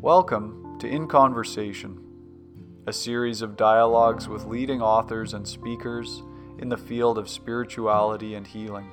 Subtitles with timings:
[0.00, 1.98] Welcome to In Conversation,
[2.86, 6.22] a series of dialogues with leading authors and speakers
[6.60, 8.92] in the field of spirituality and healing.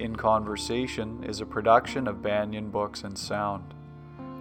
[0.00, 3.72] In Conversation is a production of Banyan Books and Sound,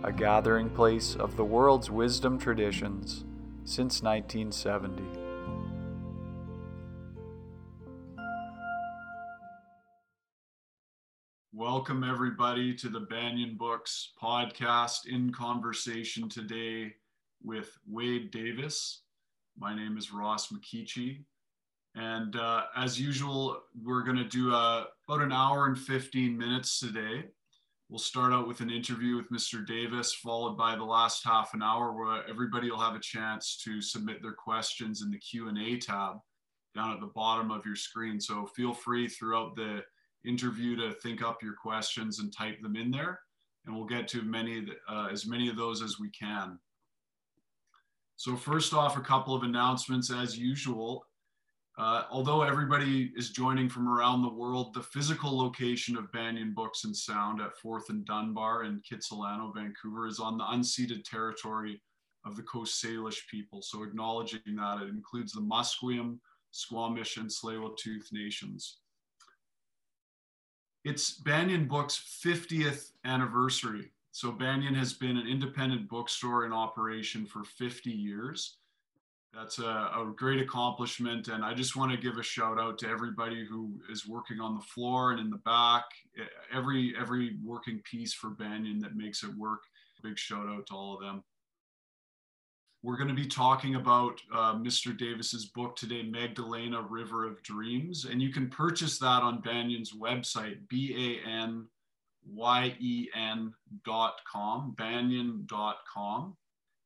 [0.03, 3.23] a gathering place of the world's wisdom traditions
[3.63, 5.22] since 1970.
[11.83, 16.93] Welcome, everybody, to the Banyan Books podcast in conversation today
[17.43, 19.01] with Wade Davis.
[19.57, 21.25] My name is Ross McKeechee.
[21.93, 26.79] And uh, as usual, we're going to do uh, about an hour and 15 minutes
[26.79, 27.25] today.
[27.89, 29.67] We'll start out with an interview with Mr.
[29.67, 33.81] Davis, followed by the last half an hour where everybody will have a chance to
[33.81, 36.15] submit their questions in the Q&A tab
[36.73, 38.21] down at the bottom of your screen.
[38.21, 39.81] So feel free throughout the
[40.25, 43.19] interview to think up your questions and type them in there.
[43.65, 46.59] And we'll get to many, uh, as many of those as we can.
[48.15, 51.05] So first off, a couple of announcements as usual.
[51.77, 56.83] Uh, although everybody is joining from around the world, the physical location of Banyan Books
[56.83, 61.81] and Sound at 4th and Dunbar in Kitsilano, Vancouver, is on the unceded territory
[62.25, 63.61] of the Coast Salish people.
[63.63, 66.19] So acknowledging that it includes the Musqueam,
[66.51, 68.77] Squamish, and Tsleil-Waututh nations.
[70.83, 73.91] It's Banyan Books' 50th anniversary.
[74.11, 78.57] So Banyan has been an independent bookstore in operation for 50 years.
[79.33, 82.87] That's a, a, great accomplishment and i just want to give a shout out to
[82.87, 85.85] everybody who is working on the floor and in the back
[86.53, 89.63] every every working piece for banyan that makes it work.
[90.03, 91.23] Big shout out to all of them
[92.83, 98.05] we're going to be talking about uh, mr davis's book today magdalena river of dreams
[98.05, 101.65] and you can purchase that on banyan's website b-a-n
[102.25, 106.35] y-e-n dot com banyan dot com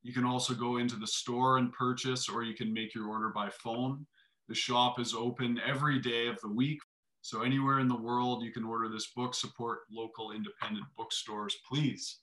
[0.08, 3.28] you can also go into the store and purchase, or you can make your order
[3.28, 4.06] by phone.
[4.48, 6.80] The shop is open every day of the week.
[7.22, 9.36] So, anywhere in the world, you can order this book.
[9.36, 12.20] Support local independent bookstores, please.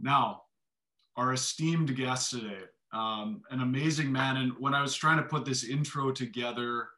[0.00, 0.42] Now,
[1.18, 2.60] our esteemed guest today,
[2.92, 4.36] um, an amazing man.
[4.36, 6.88] And when I was trying to put this intro together,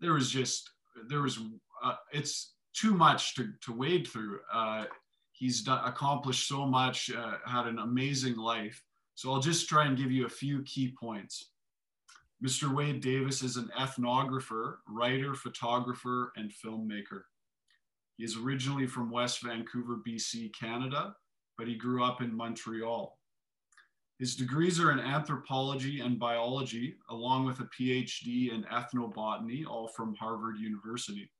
[0.00, 0.70] there was just,
[1.08, 1.40] there was,
[1.82, 4.40] uh, it's too much to, to wade through.
[4.52, 4.84] Uh,
[5.32, 8.82] he's done, accomplished so much, uh, had an amazing life.
[9.14, 11.52] So I'll just try and give you a few key points.
[12.44, 12.70] Mr.
[12.74, 17.22] Wade Davis is an ethnographer, writer, photographer, and filmmaker.
[18.18, 21.16] He is originally from West Vancouver, BC, Canada,
[21.56, 23.18] but he grew up in Montreal.
[24.18, 30.14] His degrees are in anthropology and biology, along with a PhD in ethnobotany, all from
[30.14, 31.30] Harvard University.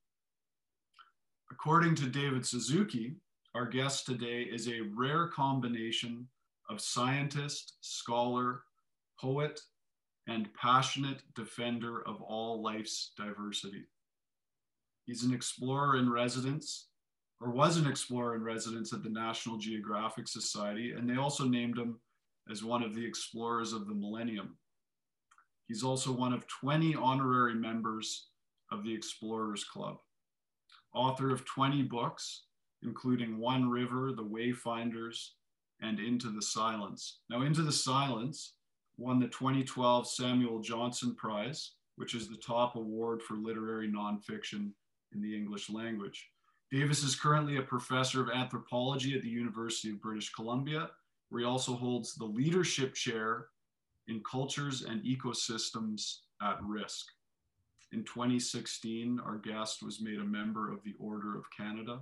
[1.53, 3.15] According to David Suzuki,
[3.55, 6.27] our guest today is a rare combination
[6.69, 8.63] of scientist, scholar,
[9.21, 9.61] poet,
[10.27, 13.84] and passionate defender of all life's diversity.
[15.07, 16.89] He's an explorer in residence,
[17.41, 21.79] or was an explorer in residence at the National Geographic Society, and they also named
[21.79, 22.01] him
[22.50, 24.56] as one of the explorers of the millennium.
[25.66, 28.28] He's also one of 20 honorary members
[28.71, 29.97] of the Explorers Club,
[30.94, 32.44] author of 20 books,
[32.83, 35.31] including One River, The Wayfinders,
[35.81, 37.21] and Into the Silence.
[37.31, 38.54] Now, Into the Silence
[38.97, 44.71] won the 2012 Samuel Johnson Prize, which is the top award for literary nonfiction
[45.15, 46.28] in the English language.
[46.71, 50.91] Davis is currently a professor of anthropology at the University of British Columbia,
[51.34, 53.47] where he also holds the leadership chair
[54.06, 57.06] in cultures and ecosystems at risk.
[57.91, 61.99] In 2016, our guest was made a member of the Order of Canada.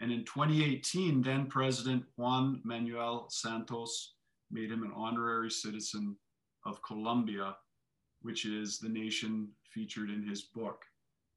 [0.00, 4.14] And in 2018, then President Juan Manuel Santos
[4.50, 6.16] made him an honorary citizen
[6.64, 7.54] of Colombia,
[8.22, 10.82] which is the nation featured in his book,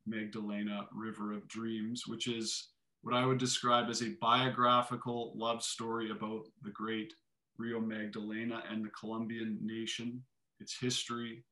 [0.07, 2.69] Magdalena River of Dreams, which is
[3.01, 7.13] what I would describe as a biographical love story about the great
[7.57, 10.21] Rio Magdalena and the Colombian nation,
[10.59, 11.43] its history,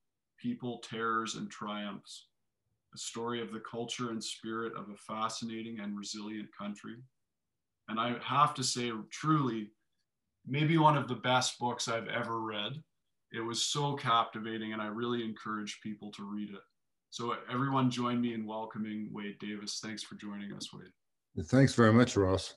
[0.42, 2.28] people, terrors, and triumphs
[2.94, 6.96] a story of the culture and spirit of a fascinating and resilient country.
[7.90, 9.72] And I have to say, truly,
[10.46, 12.74] maybe one of the best books I've ever read.
[13.32, 16.62] It was so captivating, and I really encourage people to read it.
[17.10, 19.80] So, everyone, join me in welcoming Wade Davis.
[19.82, 20.92] Thanks for joining us, Wade.
[21.46, 22.56] Thanks very much, Ross.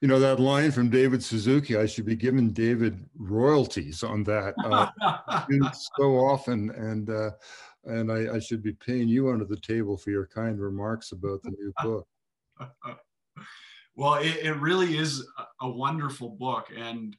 [0.00, 4.54] You know, that line from David Suzuki, I should be giving David royalties on that.
[4.64, 4.90] Uh,
[5.72, 6.70] so often.
[6.70, 7.30] And uh,
[7.84, 11.42] and I, I, should be paying you under the table for your kind remarks about
[11.42, 12.06] the new book.
[13.96, 15.26] well, it, it, really is
[15.60, 17.16] a wonderful book, and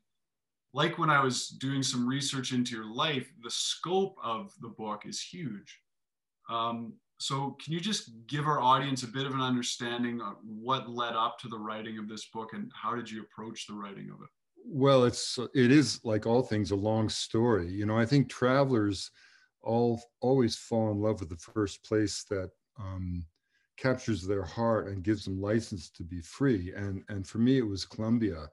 [0.74, 5.04] like when I was doing some research into your life, the scope of the book
[5.06, 5.80] is huge.
[6.50, 10.90] Um, so, can you just give our audience a bit of an understanding of what
[10.90, 14.10] led up to the writing of this book and how did you approach the writing
[14.10, 14.30] of it?
[14.66, 17.72] Well, it's it is like all things a long story.
[17.72, 19.10] You know, I think travelers
[19.62, 23.26] all always fall in love with the first place that um,
[23.78, 26.74] captures their heart and gives them license to be free.
[26.76, 28.50] And and for me, it was Colombia,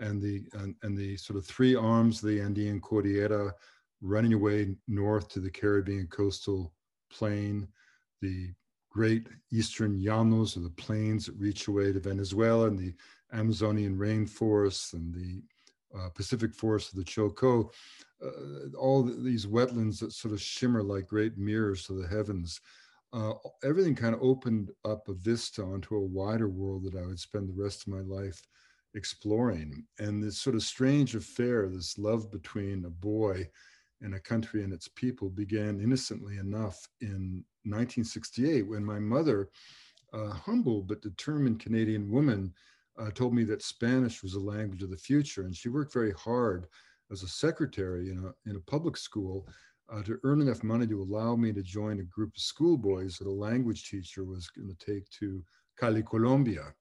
[0.00, 3.54] and the and, and the sort of three arms of the Andean Cordillera,
[4.00, 6.72] running away north to the Caribbean coastal
[7.08, 7.68] plain,
[8.20, 8.50] the
[8.90, 12.92] great eastern llanos or the plains that reach away to Venezuela and the
[13.32, 15.42] Amazonian rainforests and the
[15.96, 17.70] uh, Pacific forests of the Choco,
[18.24, 22.60] uh, all these wetlands that sort of shimmer like great mirrors to the heavens.
[23.12, 23.32] Uh,
[23.64, 27.48] everything kind of opened up a vista onto a wider world that I would spend
[27.48, 28.46] the rest of my life
[28.94, 29.84] exploring.
[29.98, 33.48] And this sort of strange affair, this love between a boy
[34.02, 39.48] and a country and its people began innocently enough in 1968 when my mother,
[40.12, 42.52] a humble but determined Canadian woman,
[42.98, 45.42] uh, told me that Spanish was a language of the future.
[45.42, 46.66] And she worked very hard
[47.10, 49.46] as a secretary in a, in a public school
[49.92, 53.26] uh, to earn enough money to allow me to join a group of schoolboys that
[53.26, 55.42] a language teacher was going to take to
[55.78, 56.72] Cali, Colombia.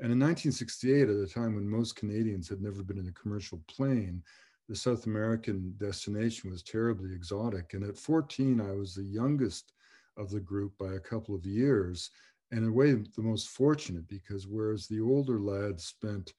[0.00, 3.62] And in 1968, at a time when most Canadians had never been in a commercial
[3.68, 4.22] plane,
[4.68, 7.74] the South American destination was terribly exotic.
[7.74, 9.72] And at 14, I was the youngest
[10.16, 12.10] of the group by a couple of years,
[12.50, 16.34] and in a way, the most fortunate because whereas the older lads spent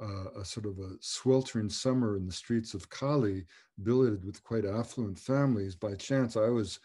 [0.00, 3.44] uh, a sort of a sweltering summer in the streets of Cali,
[3.82, 6.78] billeted with quite affluent families, by chance I was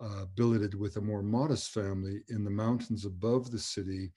[0.00, 4.12] uh, billeted with a more modest family in the mountains above the city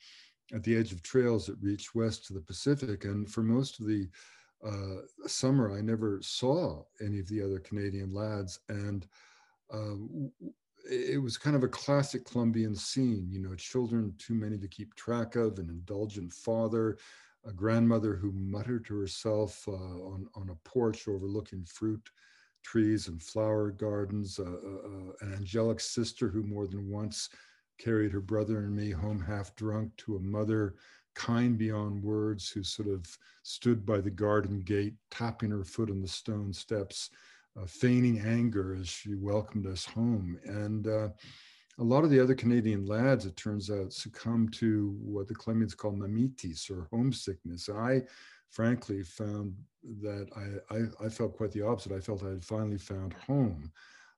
[0.54, 3.06] at the edge of trails that reach west to the Pacific.
[3.06, 4.10] And for most of the
[4.66, 8.60] uh, summer, I never saw any of the other Canadian lads.
[8.70, 9.08] And
[9.74, 9.96] uh,
[10.90, 14.96] it was kind of a classic Colombian scene, you know, children too many to keep
[14.96, 16.98] track of, an indulgent father,
[17.46, 22.10] a grandmother who muttered to herself uh, on, on a porch overlooking fruit
[22.64, 27.30] trees and flower gardens, uh, uh, uh, an angelic sister who more than once
[27.78, 30.76] carried her brother and me home half drunk to a mother
[31.20, 33.06] kind beyond words who sort of
[33.44, 37.10] stood by the garden gate, tapping her foot on the stone steps,
[37.60, 40.40] uh, feigning anger as she welcomed us home.
[40.46, 41.10] And uh,
[41.78, 45.76] a lot of the other Canadian lads, it turns out, succumbed to what the Colombians
[45.76, 47.68] call mamitis or homesickness.
[47.70, 48.04] I
[48.50, 49.54] frankly found
[50.02, 51.92] that I, I, I, felt quite the opposite.
[51.92, 53.72] I felt I had finally found home.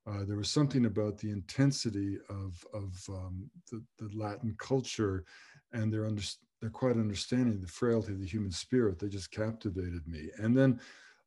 [0.08, 5.24] Uh, there was something about the intensity of, of um, the, the, Latin culture
[5.74, 6.24] and their, under,
[6.62, 10.30] their quite understanding, the frailty of the human spirit, they just captivated me.
[10.38, 10.80] And then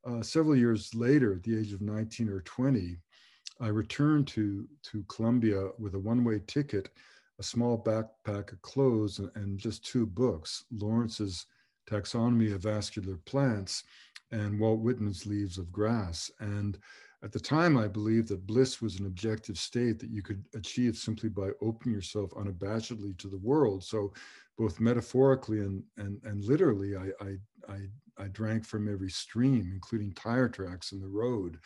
[0.07, 2.97] uh, several years later, at the age of 19 or 20,
[3.61, 6.91] I returned to, to Colombia with a one way ticket,
[7.39, 11.47] a small backpack of clothes, and, and just two books Lawrence's
[11.91, 13.85] Taxonomy of Vascular Plants
[14.31, 16.31] and Walt Whitman's Leaves of Grass.
[16.41, 16.79] And
[17.25, 20.95] at the time, I believed that bliss was an objective state that you could achieve
[20.95, 23.83] simply by opening yourself unabashedly to the world.
[23.83, 24.13] So,
[24.59, 27.79] both metaphorically and, and, and literally, I, I, I,
[28.25, 31.59] I drank from every stream, including tire tracks in the road.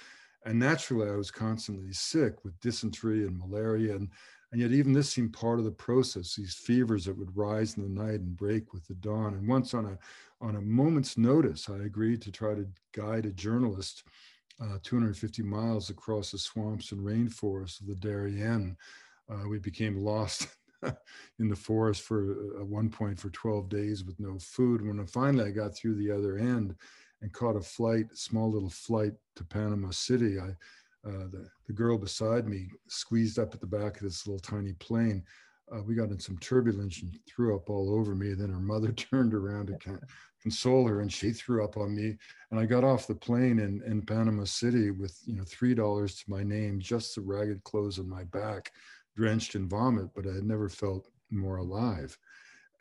[0.46, 3.96] And naturally, I was constantly sick with dysentery and malaria.
[3.96, 4.08] And,
[4.52, 7.82] and yet, even this seemed part of the process these fevers that would rise in
[7.82, 9.34] the night and break with the dawn.
[9.34, 9.98] And once, on a,
[10.40, 14.04] on a moment's notice, I agreed to try to guide a journalist
[14.60, 18.76] uh, 250 miles across the swamps and rainforests of the Darien.
[19.30, 20.48] Uh, we became lost
[21.38, 24.86] in the forest for at one point for 12 days with no food.
[24.86, 26.74] When finally I got through the other end
[27.22, 30.54] and caught a flight, small little flight to Panama City, I
[31.06, 34.72] uh, the, the girl beside me squeezed up at the back of this little tiny
[34.74, 35.22] plane.
[35.72, 38.34] Uh, we got in some turbulence and threw up all over me.
[38.34, 39.98] Then her mother turned around to
[40.42, 42.16] console her and she threw up on me.
[42.50, 46.30] And I got off the plane in, in Panama City with, you know, $3 to
[46.30, 48.72] my name, just the ragged clothes on my back,
[49.16, 52.16] drenched in vomit, but I had never felt more alive.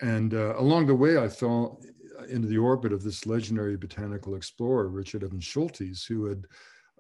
[0.02, 1.82] And uh, along the way, I fell
[2.30, 6.46] into the orbit of this legendary botanical explorer, Richard Evans Schultes, who had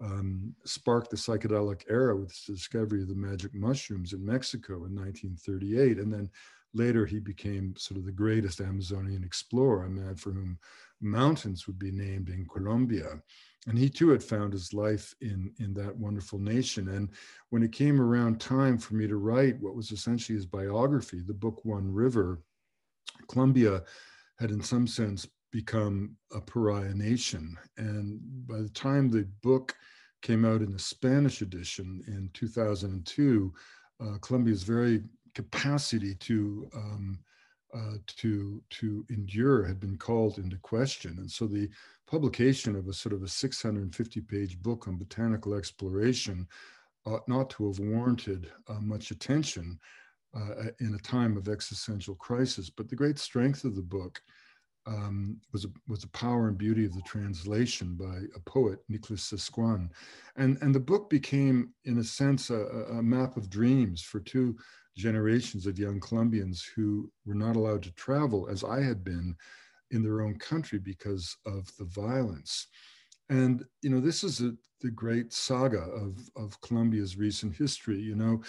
[0.01, 4.96] um, sparked the psychedelic era with the discovery of the magic mushrooms in Mexico in
[4.96, 5.98] 1938.
[5.98, 6.30] And then
[6.74, 10.60] later he became sort of the greatest Amazonian explorer, a man for whom
[11.01, 13.22] mountains would be named in Colombia.
[13.68, 16.88] And he too had found his life in, in that wonderful nation.
[16.89, 17.10] And
[17.50, 21.34] when it came around time for me to write what was essentially his biography, the
[21.34, 22.42] book One River,
[23.27, 23.84] Colombia
[24.39, 27.58] had in some sense become a pariah nation.
[27.77, 29.75] And by the time the book
[30.22, 33.54] came out in the Spanish edition in 2002,
[34.00, 37.20] uh, Colombia's very capacity to um,
[37.74, 41.70] uh, to to endure had been called into question, and so the
[42.08, 46.48] publication of a sort of a 650 page book on botanical exploration
[47.06, 49.77] ought not to have warranted uh, much attention
[50.36, 52.70] uh, in a time of existential crisis.
[52.70, 54.22] But the great strength of the book
[54.88, 59.29] um, was, a, was the power and beauty of the translation by a poet, Nicholas
[59.29, 59.89] Suescún.
[60.38, 64.56] And, and the book became, in a sense, a, a map of dreams for two
[64.96, 69.36] generations of young Colombians who were not allowed to travel, as I had been,
[69.91, 72.67] in their own country because of the violence.
[73.29, 78.00] And, you know, this is a, the great saga of, of Colombia's recent history.
[78.00, 78.41] You know,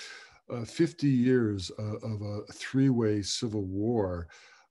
[0.51, 4.29] uh, 50 years uh, of a three way civil war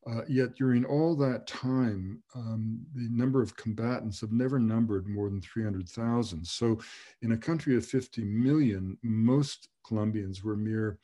[0.09, 5.29] uh, yet during all that time, um, the number of combatants have never numbered more
[5.29, 6.45] than 300,000.
[6.45, 6.79] So
[7.21, 10.99] in a country of 50 million, most Colombians were mere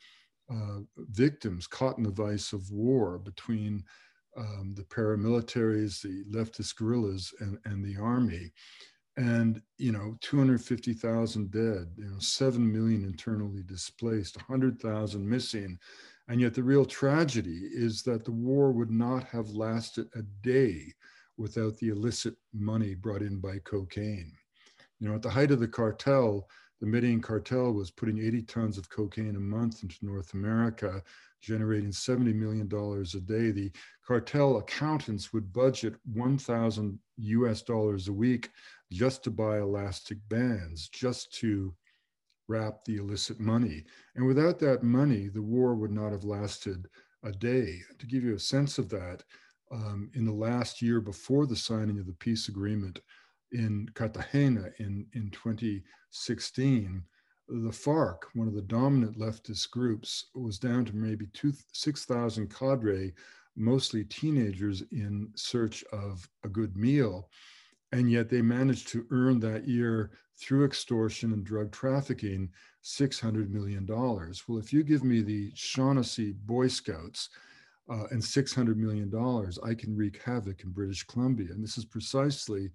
[0.50, 3.82] uh, victims caught in the vice of war between
[4.36, 8.52] um, the paramilitaries, the leftist guerrillas, and, and the army.
[9.16, 15.78] And, you know, 250,000 dead, you know, 7 million internally displaced, 100,000 missing,
[16.28, 20.92] and yet, the real tragedy is that the war would not have lasted a day
[21.36, 24.32] without the illicit money brought in by cocaine.
[25.00, 26.48] You know, at the height of the cartel,
[26.80, 31.02] the Medellin cartel was putting 80 tons of cocaine a month into North America,
[31.42, 33.50] generating $70 million a day.
[33.50, 33.70] The
[34.06, 38.50] cartel accountants would budget 1,000 US dollars a week
[38.90, 41.74] just to buy elastic bands, just to
[42.48, 43.84] wrap the illicit money.
[44.16, 46.86] And without that money, the war would not have lasted
[47.22, 47.80] a day.
[47.98, 49.22] To give you a sense of that,
[49.72, 53.00] um, in the last year before the signing of the peace agreement
[53.52, 57.02] in Cartagena in, in 2016,
[57.48, 61.26] the FARC, one of the dominant leftist groups, was down to maybe
[61.72, 63.12] 6,000 cadre,
[63.56, 67.28] mostly teenagers in search of a good meal.
[67.94, 72.50] And yet they managed to earn that year through extortion and drug trafficking
[72.82, 73.86] $600 million.
[73.86, 77.28] Well, if you give me the Shaughnessy Boy Scouts
[77.88, 79.12] uh, and $600 million,
[79.62, 81.52] I can wreak havoc in British Columbia.
[81.52, 82.72] And this is precisely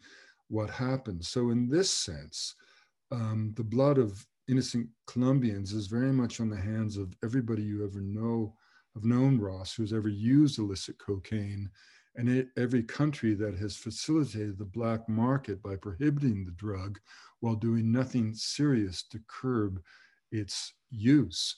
[0.48, 1.26] what happened.
[1.26, 2.56] So, in this sense,
[3.12, 7.86] um, the blood of innocent Colombians is very much on the hands of everybody you
[7.86, 8.56] ever know,
[8.94, 11.70] have known Ross, who's ever used illicit cocaine
[12.20, 17.00] and every country that has facilitated the black market by prohibiting the drug
[17.40, 19.82] while doing nothing serious to curb
[20.34, 21.56] its use.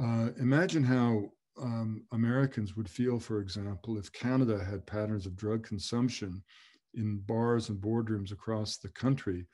[0.00, 1.24] Uh, imagine how
[1.60, 6.40] um, Americans would feel, for example, if Canada had patterns of drug consumption
[6.94, 9.44] in bars and boardrooms across the country,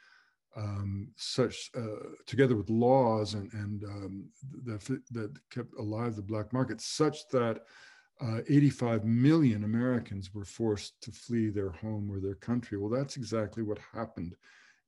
[0.54, 4.28] um, such uh, together with laws and, and um,
[4.64, 7.62] that, that kept alive the black market, such that
[8.20, 12.78] uh, 85 million Americans were forced to flee their home or their country.
[12.78, 14.36] Well, that's exactly what happened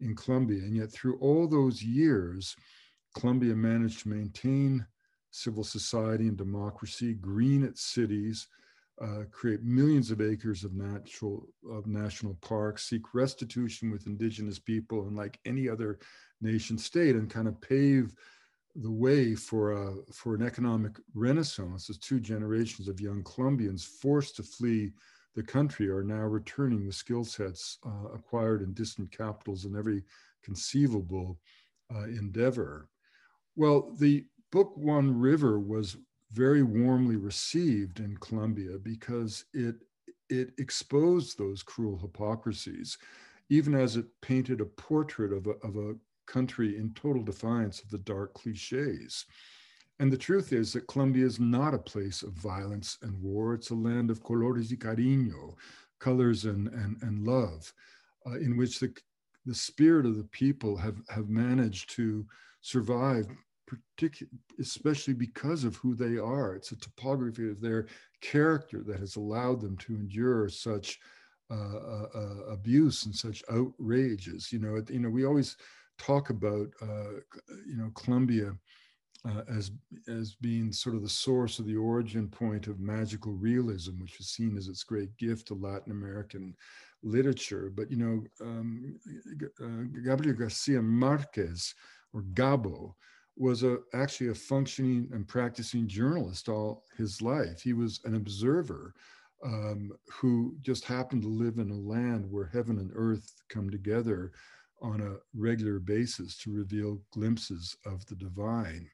[0.00, 0.62] in Colombia.
[0.62, 2.54] And yet, through all those years,
[3.16, 4.87] Colombia managed to maintain
[5.31, 8.47] civil society and democracy, green its cities,
[9.02, 15.07] uh, create millions of acres of natural of national parks, seek restitution with indigenous people,
[15.07, 15.99] and like any other
[16.40, 18.14] nation state, and kind of pave
[18.75, 24.37] the way for a, for an economic renaissance as two generations of young Colombians forced
[24.37, 24.93] to flee
[25.35, 30.02] the country are now returning with skill sets uh, acquired in distant capitals in every
[30.43, 31.38] conceivable
[31.95, 32.88] uh, endeavor.
[33.57, 35.97] Well, the book One River was
[36.33, 39.76] very warmly received in Colombia because it
[40.31, 42.97] it exposed those cruel hypocrisies,
[43.50, 45.95] even as it painted a portrait of a, of a
[46.26, 49.26] country in total defiance of the dark cliches.
[50.00, 53.54] And the truth is that Colombia is not a place of violence and war.
[53.54, 55.54] It's a land of colores y cariño,
[56.00, 57.73] colors and, and, and love,
[58.26, 58.93] uh, in which the,
[59.47, 62.26] the spirit of the people have, have managed to
[62.61, 63.26] survive,
[63.66, 66.54] particularly especially because of who they are.
[66.54, 67.87] It's a topography of their
[68.21, 70.99] character that has allowed them to endure such
[71.50, 74.50] uh, uh, uh abuse and such outrages.
[74.50, 75.57] You know, you know, we always
[75.99, 77.21] talk about uh,
[77.67, 78.53] you know Colombia
[79.29, 79.71] uh, as
[80.09, 84.29] as being sort of the source of the origin point of magical realism, which is
[84.29, 86.55] seen as its great gift to Latin American
[87.03, 87.73] literature.
[87.75, 88.99] But you know, um,
[89.63, 91.75] uh, Gabriel Garcia Marquez
[92.13, 92.95] or Gabo
[93.37, 97.61] was a, actually a functioning and practicing journalist all his life.
[97.61, 98.95] He was an observer
[99.45, 104.33] um, who just happened to live in a land where heaven and earth come together
[104.85, 108.87] on a regular basis to reveal glimpses of the divine.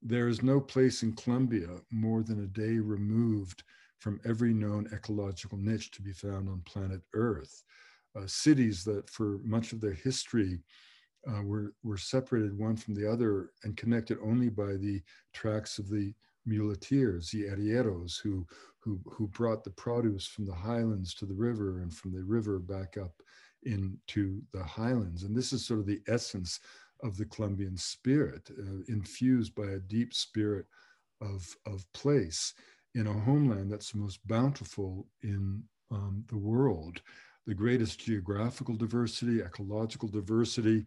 [0.00, 3.64] There is no place in Colombia more than a day removed
[3.98, 7.64] from every known ecological niche to be found on planet Earth.
[8.16, 10.60] Uh, cities that, for much of their history,
[11.28, 15.00] uh, were, were separated one from the other and connected only by the
[15.32, 16.12] tracks of the
[16.46, 18.46] muleteers, the arrieros, who,
[18.80, 22.58] who, who brought the produce from the highlands to the river and from the river
[22.58, 23.12] back up
[23.64, 25.22] into the highlands.
[25.22, 26.60] And this is sort of the essence
[27.02, 30.66] of the Colombian spirit, uh, infused by a deep spirit
[31.20, 32.54] of, of place
[32.94, 37.00] in a homeland that's the most bountiful in um, the world,
[37.46, 40.84] the greatest geographical diversity, ecological diversity,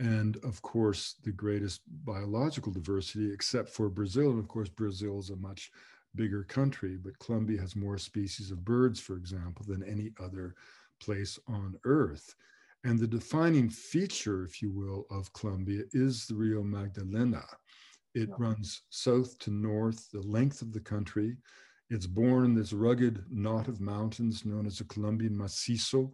[0.00, 4.30] and of course, the greatest biological diversity, except for Brazil.
[4.30, 5.70] And of course, Brazil is a much
[6.16, 10.54] bigger country, but Colombia has more species of birds, for example, than any other
[11.04, 12.34] place on Earth.
[12.84, 17.44] And the defining feature, if you will, of Colombia is the Rio Magdalena.
[18.14, 18.34] It yeah.
[18.38, 21.36] runs south to north, the length of the country.
[21.90, 26.12] It's born in this rugged knot of mountains known as the Colombian Macizo,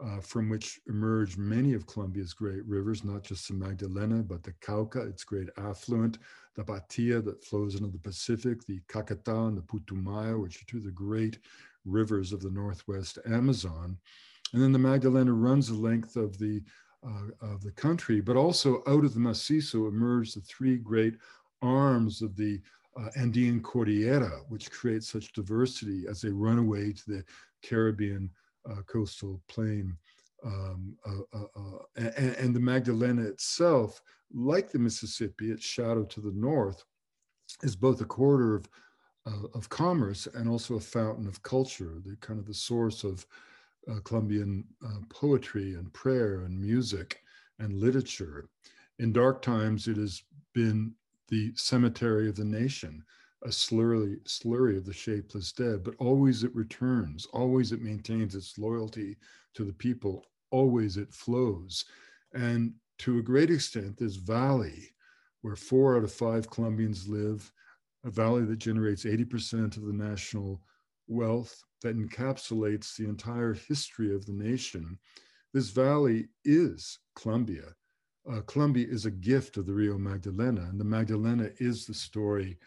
[0.00, 4.52] uh, from which emerge many of Colombia's great rivers, not just the Magdalena, but the
[4.60, 6.18] Cauca, its great affluent,
[6.54, 10.78] the Patia that flows into the Pacific, the Caquetá and the Putumayo, which are two
[10.78, 11.38] of the great
[11.84, 13.98] rivers of the Northwest Amazon.
[14.52, 16.62] And then the Magdalena runs the length of the
[17.06, 21.14] uh, of the country, but also out of the Macizo emerge the three great
[21.62, 22.60] arms of the
[22.98, 27.24] uh, Andean Cordillera, which create such diversity as they run away to the
[27.62, 28.30] Caribbean
[28.68, 29.96] uh, coastal plain.
[30.44, 34.00] Um, uh, uh, uh and, and, the Magdalena itself,
[34.32, 36.84] like the Mississippi, its shadow to the north,
[37.62, 38.68] is both a corridor of,
[39.54, 43.26] of commerce and also a fountain of culture, the kind of the source of
[43.90, 47.22] uh, Colombian uh, poetry and prayer and music
[47.58, 48.48] and literature.
[48.98, 50.22] In dark times, it has
[50.54, 50.94] been
[51.28, 53.04] the cemetery of the nation,
[53.44, 58.58] a slurry, slurry of the shapeless dead, but always it returns, always it maintains its
[58.58, 59.16] loyalty
[59.54, 61.84] to the people, always it flows.
[62.34, 64.90] And to a great extent, this valley,
[65.42, 67.52] where four out of five Colombians live,
[68.04, 70.60] a valley that generates 80% of the national
[71.08, 74.98] wealth, that encapsulates the entire history of the nation.
[75.52, 77.74] This valley is Colombia.
[78.30, 82.58] Uh, Colombia is a gift of the Rio Magdalena, and the Magdalena is the story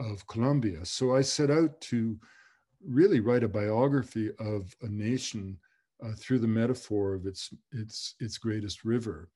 [0.00, 0.84] of Colombia.
[0.84, 2.18] So I set out to
[2.84, 5.58] really write a biography of a nation
[6.04, 9.28] uh, through the metaphor of its, its, its greatest river.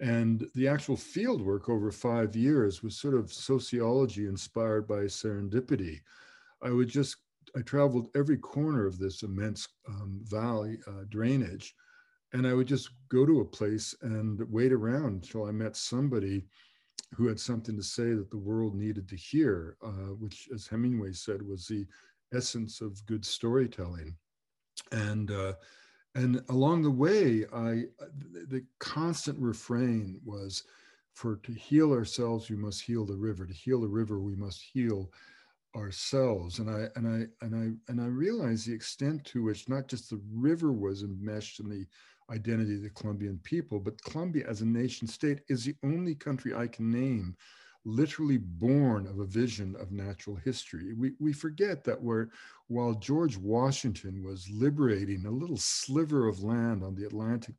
[0.00, 6.00] And the actual field work over five years was sort of sociology inspired by serendipity.
[6.62, 7.16] I would just
[7.56, 11.74] I traveled every corner of this immense um, valley uh, drainage,
[12.32, 16.44] and I would just go to a place and wait around until I met somebody
[17.14, 21.12] who had something to say that the world needed to hear, uh, which, as Hemingway
[21.12, 21.86] said, was the
[22.34, 24.16] essence of good storytelling.
[24.92, 25.54] And uh,
[26.14, 27.84] and along the way, I
[28.48, 30.64] the constant refrain was,
[31.12, 33.46] for to heal ourselves, we must heal the river.
[33.46, 35.12] To heal the river, we must heal
[35.76, 39.88] ourselves and i and i and i and i realized the extent to which not
[39.88, 41.86] just the river was enmeshed in the
[42.32, 46.54] identity of the colombian people but colombia as a nation state is the only country
[46.54, 47.36] i can name
[47.86, 50.92] literally born of a vision of natural history.
[50.92, 52.30] We, we forget that where
[52.66, 57.54] while george washington was liberating a little sliver of land on the atlantic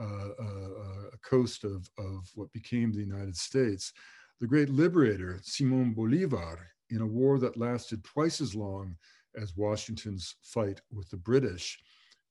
[0.00, 3.92] uh, uh, uh, coast of, of what became the united states
[4.40, 6.58] the great liberator simon bolivar
[6.90, 8.96] in a war that lasted twice as long
[9.36, 11.78] as Washington's fight with the British,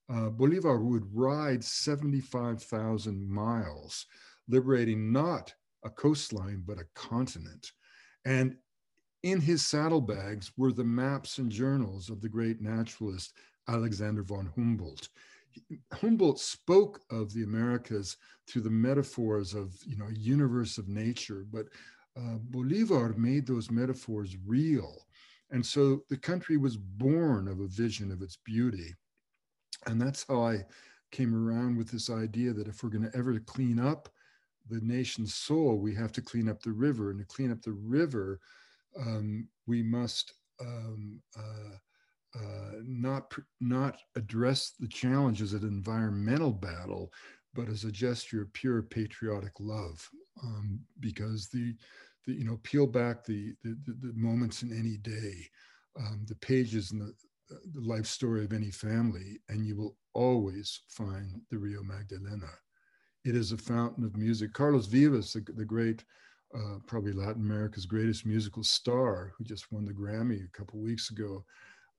[0.09, 4.05] uh, Bolivar would ride 75,000 miles,
[4.47, 7.71] liberating not a coastline, but a continent.
[8.25, 8.55] And
[9.23, 13.33] in his saddlebags were the maps and journals of the great naturalist
[13.67, 15.09] Alexander von Humboldt.
[15.93, 18.17] Humboldt spoke of the Americas
[18.47, 21.65] through the metaphors of, you know, a universe of nature, but
[22.19, 25.05] uh, Bolivar made those metaphors real.
[25.51, 28.93] And so the country was born of a vision of its beauty.
[29.87, 30.65] And that's how I
[31.11, 34.09] came around with this idea that if we're going to ever clean up
[34.69, 37.09] the nation's soul, we have to clean up the river.
[37.09, 38.39] And to clean up the river,
[38.99, 47.11] um, we must um, uh, uh, not, not address the challenges of an environmental battle,
[47.55, 50.07] but as a gesture of pure patriotic love.
[50.43, 51.75] Um, because the
[52.25, 55.47] the, you know, peel back the, the, the moments in any day,
[55.97, 57.13] um, the pages in the,
[57.73, 62.49] the life story of any family, and you will always find the Rio Magdalena.
[63.25, 64.53] It is a fountain of music.
[64.53, 66.03] Carlos Vives, the, the great,
[66.55, 71.11] uh, probably Latin America's greatest musical star, who just won the Grammy a couple weeks
[71.11, 71.43] ago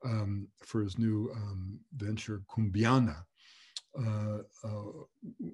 [0.03, 3.17] um, for his new um, venture, Cumbiana,
[3.99, 4.91] uh, uh,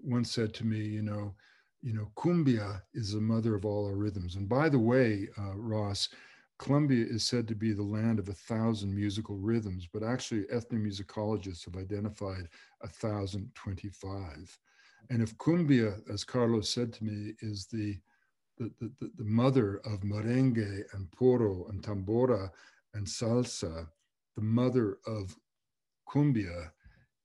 [0.04, 1.34] once said to me, you know,
[1.82, 4.36] you know, cumbia is the mother of all our rhythms.
[4.36, 6.10] And by the way, uh, Ross,
[6.58, 11.66] Colombia is said to be the land of a thousand musical rhythms, but actually ethnomusicologists
[11.66, 12.50] have identified
[12.82, 14.60] a thousand twenty-five.
[15.10, 17.98] And if cumbia, as Carlos said to me, is the
[18.58, 22.50] the, the, the mother of merengue and porro and tambora
[22.96, 23.88] and salsa,
[24.36, 25.38] the mother of
[26.10, 26.72] cumbia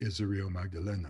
[0.01, 1.09] is the Rio Magdalena.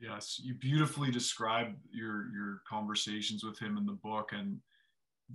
[0.00, 4.60] Yes, you beautifully describe your your conversations with him in the book, and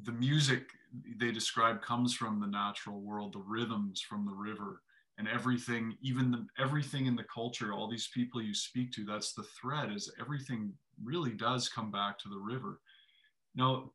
[0.03, 0.69] the music
[1.17, 4.81] they describe comes from the natural world, the rhythms from the river,
[5.17, 7.73] and everything, even the, everything in the culture.
[7.73, 9.91] All these people you speak to, that's the thread.
[9.91, 10.71] Is everything
[11.03, 12.79] really does come back to the river.
[13.55, 13.91] Now,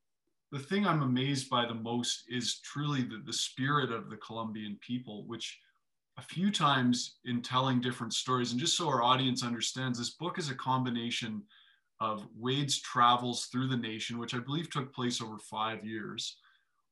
[0.52, 4.78] the thing I'm amazed by the most is truly the, the spirit of the Colombian
[4.86, 5.58] people, which
[6.18, 8.50] a few times in telling different stories.
[8.50, 11.42] And just so our audience understands, this book is a combination
[12.00, 16.36] of Wade's travels through the nation, which I believe took place over five years,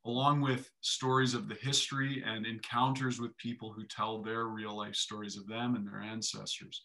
[0.04, 4.94] along with stories of the history and encounters with people who tell their real life
[4.94, 6.82] stories of them and their ancestors.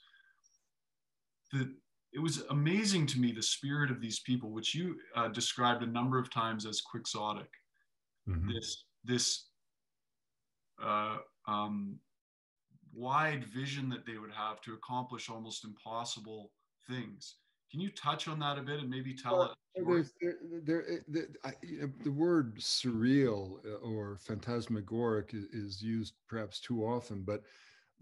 [1.53, 1.71] The,
[2.13, 5.87] it was amazing to me the spirit of these people, which you uh, described a
[5.87, 7.49] number of times as quixotic.
[8.27, 8.51] Mm-hmm.
[8.51, 9.45] This this
[10.83, 11.99] uh, um,
[12.93, 16.51] wide vision that they would have to accomplish almost impossible
[16.87, 17.35] things.
[17.71, 19.51] Can you touch on that a bit and maybe tell it?
[19.75, 26.15] There's, there, there, there, I, you know, the word surreal eh, or phantasmagoric is, used
[26.27, 27.41] perhaps too often, but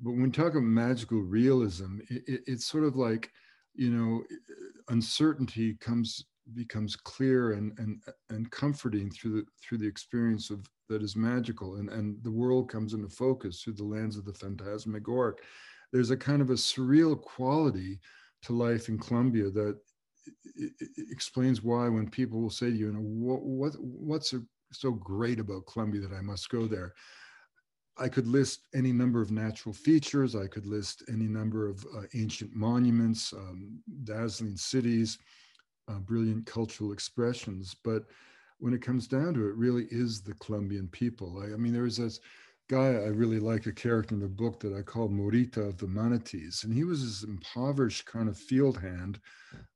[0.02, 3.30] but when we talk about magical realism, it, it, it's sort of like
[3.76, 4.24] you know
[4.88, 11.02] uncertainty comes becomes clear and and and comforting through the through the experience of that
[11.04, 11.76] is magical.
[11.76, 15.44] And and the world comes into focus through the lens of the phantasmagoric.
[15.92, 18.00] There's a kind of a surreal quality
[18.44, 19.78] to life in colombia that
[21.12, 24.34] explains why when people will say to you, you know what, what what's
[24.72, 26.94] so great about colombia that i must go there?
[28.00, 30.36] I could list any number of natural features.
[30.36, 35.18] I could list any number of uh, ancient monuments, um, dazzling cities,
[35.90, 37.76] uh, brilliant cultural expressions.
[37.84, 38.04] But
[38.60, 41.42] when it comes down to it, really is the Colombian people.
[41.42, 42.20] I, I mean, there was this
[42.70, 45.88] guy I really like, a character in the book that I call Morita of the
[45.88, 46.64] manatees.
[46.64, 49.20] And he was this impoverished kind of field hand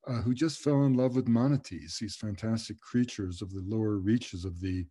[0.08, 4.45] uh, who just fell in love with manatees, these fantastic creatures of the lower reaches
[4.45, 4.86] of the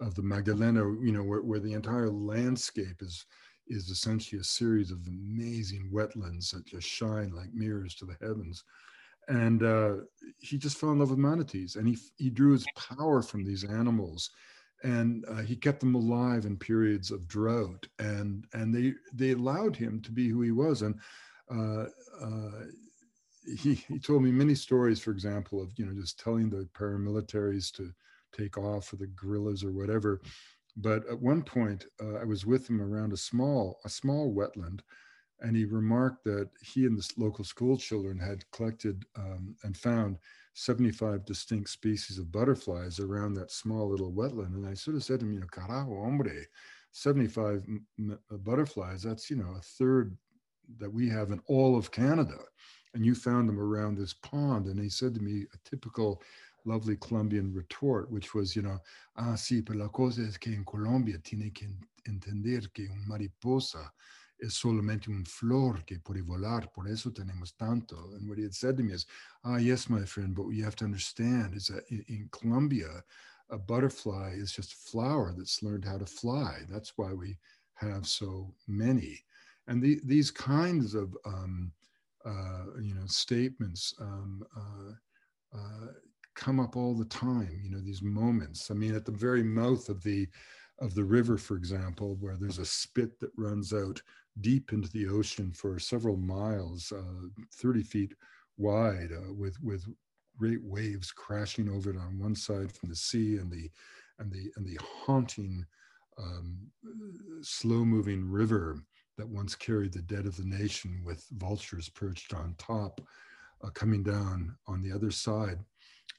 [0.00, 3.26] of the Magdalena, you know, where, where the entire landscape is
[3.68, 8.64] is essentially a series of amazing wetlands that just shine like mirrors to the heavens
[9.28, 9.94] and uh,
[10.38, 13.64] he just fell in love with manatees and he, he drew his power from these
[13.64, 14.30] animals
[14.82, 19.76] and uh, he kept them alive in periods of drought and and they they allowed
[19.76, 20.98] him to be who he was and
[21.50, 21.84] uh,
[22.20, 22.64] uh,
[23.58, 27.72] he, he told me many stories for example of you know just telling the paramilitaries
[27.72, 27.92] to
[28.36, 30.20] take off or the guerrillas or whatever
[30.76, 34.80] but at one point uh, i was with him around a small a small wetland
[35.42, 40.16] and he remarked that he and the local school children had collected um, and found
[40.54, 44.54] 75 distinct species of butterflies around that small little wetland.
[44.54, 46.44] And I sort of said to him, you know, carajo, hombre,
[46.92, 47.66] 75
[48.10, 50.16] uh, butterflies, that's, you know, a third
[50.78, 52.38] that we have in all of Canada.
[52.94, 54.66] And you found them around this pond.
[54.66, 56.22] And he said to me, a typical
[56.64, 58.78] lovely Colombian retort, which was, you know,
[59.16, 61.66] ah, sí, pero la cosa es que en Colombia tiene que
[62.06, 63.90] entender que un mariposa
[64.42, 68.12] es solamente un flor que puede volar, por eso tenemos tanto.
[68.14, 69.06] And what he had said to me is,
[69.44, 73.04] ah, yes, my friend, but what you have to understand is that in, Colombia,
[73.50, 76.58] a butterfly is just a flower that's learned how to fly.
[76.68, 77.36] That's why we
[77.74, 79.24] have so many.
[79.68, 81.72] And the, these kinds of, um,
[82.24, 85.92] uh, you know, statements um, uh, uh,
[86.34, 88.70] come up all the time, you know, these moments.
[88.70, 90.26] I mean, at the very mouth of the,
[90.82, 94.02] of the river, for example, where there's a spit that runs out
[94.40, 98.14] deep into the ocean for several miles, uh, 30 feet
[98.56, 99.86] wide, uh, with with
[100.36, 103.70] great waves crashing over it on one side from the sea and the
[104.18, 105.64] and the and the haunting,
[106.18, 106.58] um,
[107.42, 108.82] slow-moving river
[109.16, 113.00] that once carried the dead of the nation with vultures perched on top,
[113.62, 115.58] uh, coming down on the other side,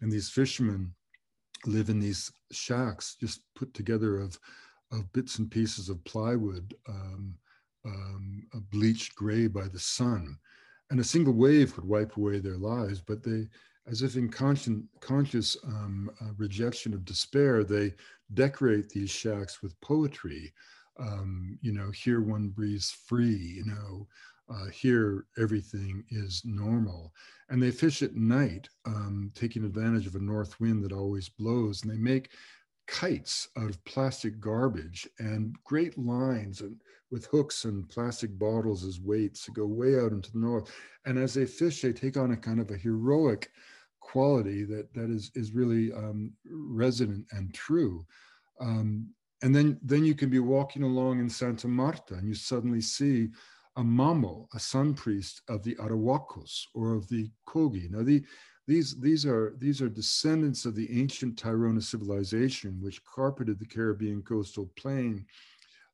[0.01, 0.93] and these fishermen
[1.65, 4.39] live in these shacks just put together of
[4.91, 7.35] of bits and pieces of plywood um,
[7.85, 10.37] uh, bleached gray by the sun.
[10.89, 13.47] And a single wave could wipe away their lives, but they,
[13.87, 17.93] as if in conscious, conscious um, uh, rejection of despair, they
[18.33, 20.53] decorate these shacks with poetry.
[20.99, 24.07] Um, you know, here one breathes free, you know,
[24.49, 27.13] uh, here everything is normal.
[27.49, 31.83] And they fish at night, um, taking advantage of a north wind that always blows.
[31.83, 32.29] And they make
[32.87, 36.75] kites out of plastic garbage and great lines and
[37.11, 40.73] with hooks and plastic bottles as weights to go way out into the north.
[41.05, 43.49] And as they fish, they take on a kind of a heroic
[43.99, 48.05] quality that that is is really um, resonant and true.
[48.59, 49.09] Um,
[49.41, 53.29] and then then you can be walking along in Santa Marta and you suddenly see
[53.75, 57.89] a mamo, a sun priest of the Arhuacos or of the Kogi.
[57.89, 58.23] Now the
[58.65, 64.21] these, these, are, these are descendants of the ancient Tairona civilization, which carpeted the Caribbean
[64.21, 65.25] coastal plain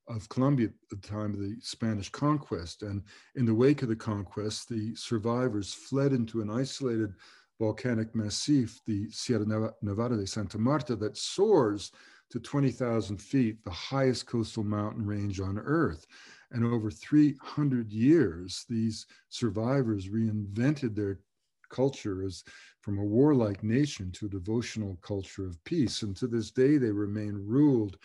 [0.07, 2.83] of Colombia at the time of the Spanish conquest.
[2.83, 3.03] And
[3.35, 7.13] in the wake of the conquest, the survivors fled into an isolated
[7.59, 11.91] volcanic massif, the Sierra Nevada de Santa Marta, that soars
[12.29, 16.05] to 20,000 feet, the highest coastal mountain range on Earth.
[16.51, 21.19] And over 300 years, these survivors reinvented their
[21.69, 22.43] culture as
[22.81, 26.01] from a warlike nation to a devotional culture of peace.
[26.01, 27.97] And to this day, they remain ruled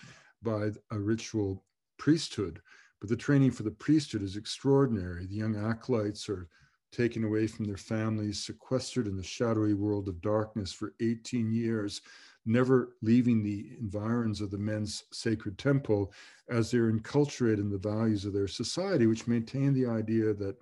[0.43, 1.65] by a ritual
[1.99, 2.61] priesthood.
[3.01, 5.27] But the training for the priesthood is extraordinary.
[5.27, 6.49] The young acolytes are
[6.93, 12.01] taken away from their families, sequestered in the shadowy world of darkness for 18 years,
[12.47, 16.13] never leaving the environs of the men's sacred temple
[16.51, 20.57] as they're enculturated in the values of their society, which maintain the idea that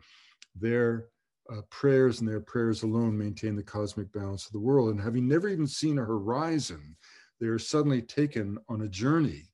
[0.55, 1.07] their
[1.51, 4.91] uh, prayers and their prayers alone maintain the cosmic balance of the world.
[4.91, 6.97] And having never even seen a horizon,
[7.41, 9.45] they are suddenly taken on a journey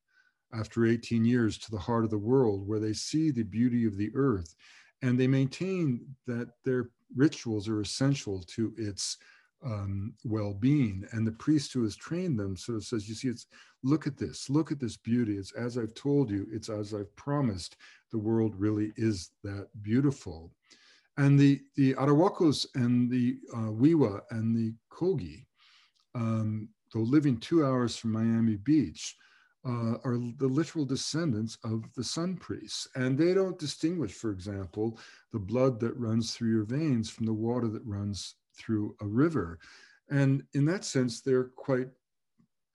[0.52, 3.96] after 18 years to the heart of the world where they see the beauty of
[3.96, 4.54] the earth.
[5.02, 9.16] And they maintain that their rituals are essential to its
[9.64, 11.04] um, well-being.
[11.12, 13.46] And the priest who has trained them sort of says, you see, it's
[13.82, 15.36] look at this, look at this beauty.
[15.36, 17.76] It's as I've told you, it's as I've promised,
[18.10, 20.52] the world really is that beautiful.
[21.16, 25.46] And the, the Arhuacos and the uh, Wiwa and the Kogi,
[26.14, 29.16] um, though living two hours from Miami Beach,
[29.66, 32.88] uh, are the literal descendants of the sun priests.
[32.94, 34.98] And they don't distinguish, for example,
[35.32, 39.58] the blood that runs through your veins from the water that runs through a river.
[40.10, 41.88] And in that sense, they're quite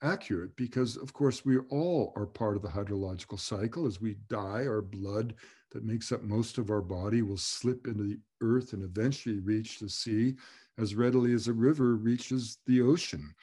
[0.02, 3.86] accurate because, of course, we all are part of the hydrological cycle.
[3.86, 5.34] As we die, our blood
[5.72, 9.78] that makes up most of our body will slip into the earth and eventually reach
[9.78, 10.34] the sea
[10.78, 13.34] as readily as a river reaches the ocean.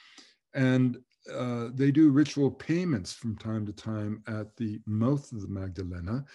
[0.54, 0.97] And
[1.34, 6.25] uh, they do ritual payments from time to time at the mouth of the Magdalena.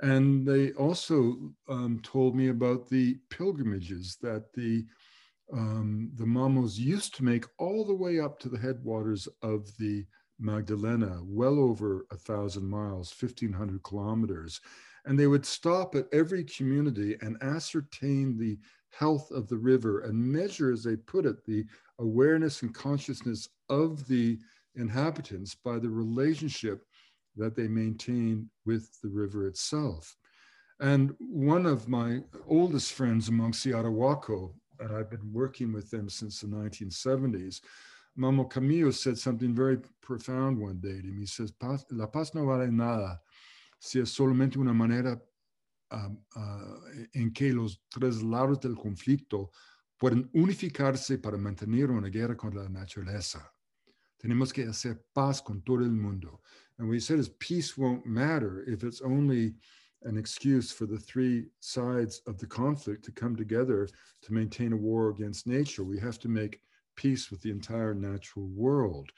[0.00, 4.86] And they also um, told me about the pilgrimages that the
[5.52, 10.04] um, the Mamos used to make all the way up to the headwaters of the
[10.38, 14.60] Magdalena, well over a thousand miles, 1500 kilometers.
[15.04, 18.58] And they would stop at every community and ascertain the
[18.90, 21.64] health of the river and measure, as they put it, the
[21.98, 24.38] awareness and consciousness of the
[24.76, 26.84] inhabitants by the relationship
[27.36, 30.16] that they maintain with the river itself.
[30.80, 36.08] And one of my oldest friends amongst the Arhuaco, and I've been working with them
[36.08, 37.60] since the 1970s,
[38.18, 41.20] Mamo Camillo said something very profound one day to me.
[41.20, 41.52] He says,
[41.90, 43.20] La paz no vale nada
[43.78, 45.20] si es solamente una manera
[45.90, 46.74] uh, uh,
[47.14, 49.50] en que los tres lados del conflicto
[49.98, 53.52] pueden unificarse para mantener una guerra contra la naturaleza.
[54.18, 56.42] Tenemos que hacer paz con todo el mundo.
[56.78, 59.54] And what he said is peace won't matter if it's only
[60.02, 63.88] an excuse for the three sides of the conflict to come together
[64.22, 65.84] to maintain a war against nature.
[65.84, 66.60] We have to make
[66.96, 69.10] peace with the entire natural world.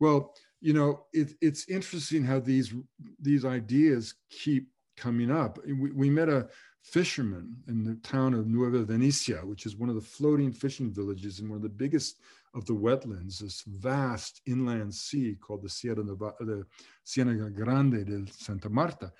[0.00, 2.72] Well, you know, it, it's interesting how these
[3.20, 5.58] these ideas keep coming up.
[5.66, 6.48] We, we met a
[6.82, 11.38] fisherman in the town of Nueva Venecia, which is one of the floating fishing villages
[11.38, 12.20] and one of the biggest
[12.54, 16.66] of the wetlands, this vast inland sea called the Sierra Nevada, the
[17.06, 19.12] Ciénaga Grande de Santa Marta.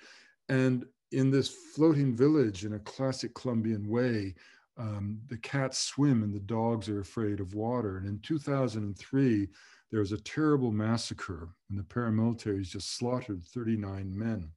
[0.49, 4.33] And in this floating village, in a classic Colombian way,
[4.77, 7.97] um, the cats swim and the dogs are afraid of water.
[7.97, 9.47] And in 2003,
[9.91, 14.49] there was a terrible massacre and the paramilitaries just slaughtered 39 men.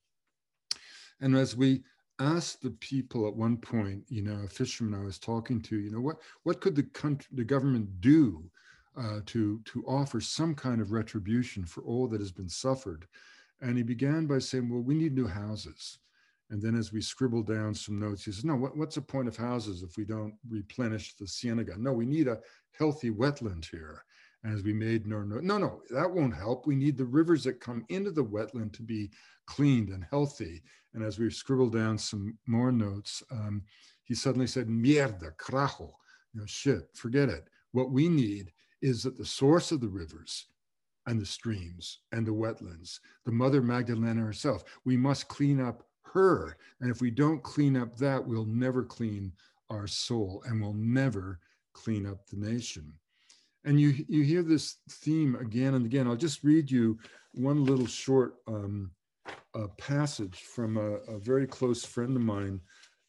[1.20, 1.82] And as we
[2.18, 5.90] asked the people at one point, you know, a fisherman I was talking to, you
[5.90, 8.50] know, what, what could the country, the government do
[8.96, 13.06] uh, to, to offer some kind of retribution for all that has been suffered?
[13.60, 15.98] And he began by saying, well, we need new houses.
[16.50, 19.26] And then as we scribble down some notes, he says, no, what, what's the point
[19.26, 21.76] of houses if we don't replenish the ciénaga?
[21.76, 22.38] No, we need a
[22.78, 24.04] healthy wetland here.
[24.44, 26.66] And as we made no, no, no, no, that won't help.
[26.66, 29.10] We need the rivers that come into the wetland to be
[29.46, 30.62] cleaned and healthy.
[30.94, 33.62] And as we scribbled down some more notes, um,
[34.04, 35.92] he suddenly said, mierda, carajo,
[36.32, 37.48] you know, shit, forget it.
[37.72, 40.46] What we need is that the source of the rivers
[41.06, 45.82] and the streams and the wetlands, the Mother Magdalena herself, we must clean up
[46.16, 46.56] her.
[46.80, 49.32] And if we don't clean up that, we'll never clean
[49.70, 51.40] our soul and we'll never
[51.72, 52.92] clean up the nation.
[53.64, 56.06] And you, you hear this theme again and again.
[56.06, 56.98] I'll just read you
[57.32, 58.90] one little short um,
[59.78, 62.60] passage from a, a, very close friend of mine,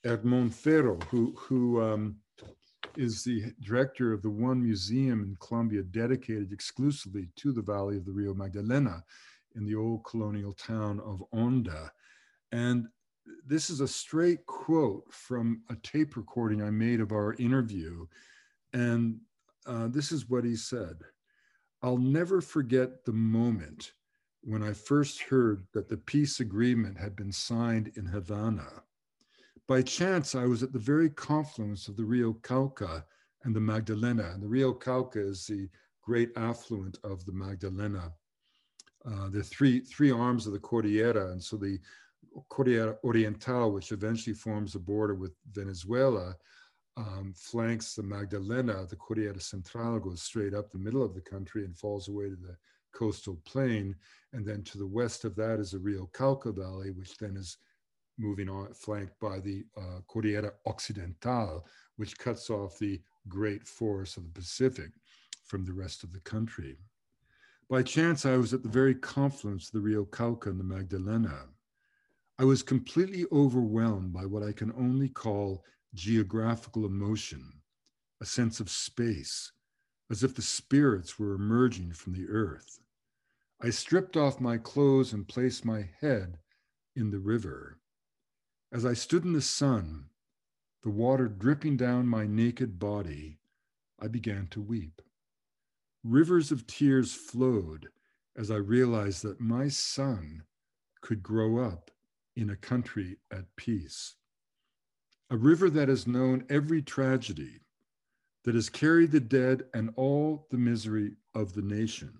[0.06, 2.16] Edmond Ferro, who, who um,
[2.96, 8.06] is the director of the one museum in Colombia dedicated exclusively to the Valley of
[8.06, 9.04] the Rio Magdalena
[9.56, 11.92] in the old colonial town of Honda.
[12.52, 12.88] And
[13.46, 18.06] this is a straight quote from a tape recording I made of our interview.
[18.74, 19.20] And
[19.66, 20.96] uh, this is what he said
[21.82, 23.92] I'll never forget the moment
[24.42, 28.84] when I first heard that the peace agreement had been signed in Havana.
[29.68, 33.04] By chance, I was at the very confluence of the Rio Cauca
[33.44, 34.32] and the Magdalena.
[34.34, 35.68] And the Rio Cauca is the
[36.02, 38.14] great affluent of the Magdalena.
[39.06, 41.32] Uh, are three, three arms of the Cordillera.
[41.32, 41.80] And so the
[42.50, 46.36] Cordillera Oriental, which eventually forms a border with Venezuela,
[46.98, 48.86] um, flanks the Magdalena.
[48.86, 52.36] The Cordillera Central goes straight up the middle of the country and falls away to
[52.36, 52.58] the
[52.94, 53.96] coastal plain.
[54.34, 57.58] And then to the west of that is the Rio Cauca Valley, which then is
[58.18, 61.66] moving on, flanked by the uh, Cordillera Occidental,
[61.98, 64.92] which cuts off the great forests of the Pacific
[65.46, 66.78] from the rest of the country.
[67.70, 71.48] By chance, I was at the very confluence of the Rio Cauca and the Magdalena.
[72.40, 77.62] I was completely overwhelmed by what I can only call geographical emotion,
[78.22, 79.52] a sense of space,
[80.12, 82.80] as if the spirits were emerging from the earth.
[83.60, 86.38] I stripped off my clothes and placed my head
[86.96, 87.80] in the river.
[88.72, 90.10] As I stood in the sun,
[90.84, 93.40] the water dripping down my naked body,
[94.00, 95.02] I began to weep.
[96.04, 97.88] Rivers of tears flowed
[98.36, 100.44] as I realized that my son
[101.02, 101.90] could grow up
[102.38, 104.16] in a country at peace.
[105.32, 107.60] A river that has known every tragedy,
[108.46, 112.14] that has carried the dead and all the misery of the nation,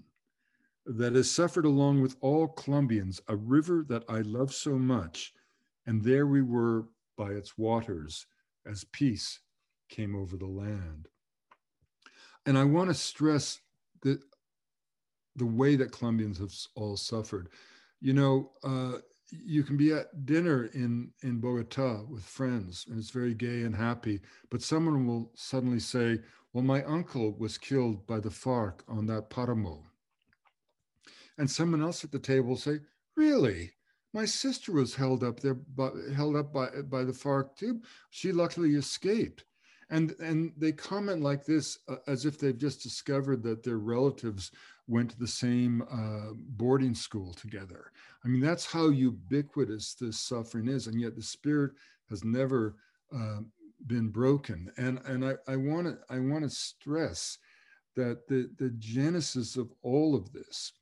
[0.88, 5.34] that has suffered along with all Colombians, a river that I love so much.
[5.86, 8.26] And there we were by its waters
[8.66, 9.40] as peace
[9.88, 11.08] came over the land.
[12.46, 13.60] And I want to stress
[14.02, 14.20] that
[15.36, 17.50] the way that Colombians have all suffered.
[18.02, 19.00] You know, uh,
[19.32, 23.76] you can be at dinner in in Bogota with friends and it's very gay and
[23.76, 26.20] happy but someone will suddenly say
[26.54, 29.84] well my uncle was killed by the FARC on that paramo.
[31.38, 32.80] And someone else at the table will say
[33.16, 33.74] really?
[34.14, 37.82] My sister was held up there by, held up by by the FARC too?
[38.10, 39.44] She luckily escaped.
[39.90, 44.52] And and they comment like this uh, as if they've just discovered that their relatives
[44.88, 47.92] went to the same uh, boarding school together.
[48.24, 51.72] I mean, that's how ubiquitous this suffering is, and yet the spirit
[52.10, 52.76] has never
[53.14, 53.40] uh,
[53.88, 54.72] been broken.
[54.78, 57.38] And and I, I want to I want to stress
[57.96, 60.74] that the the genesis of all of this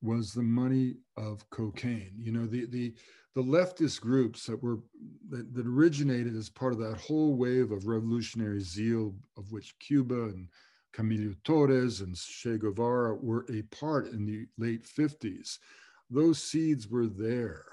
[0.00, 2.14] was the money of cocaine.
[2.18, 2.94] You know, the the
[3.34, 4.78] the leftist groups that were
[5.30, 10.24] that, that originated as part of that whole wave of revolutionary zeal of which Cuba
[10.24, 10.48] and
[10.92, 15.58] Camilo Torres and Che Guevara were a part in the late 50s.
[16.10, 17.64] Those seeds were there.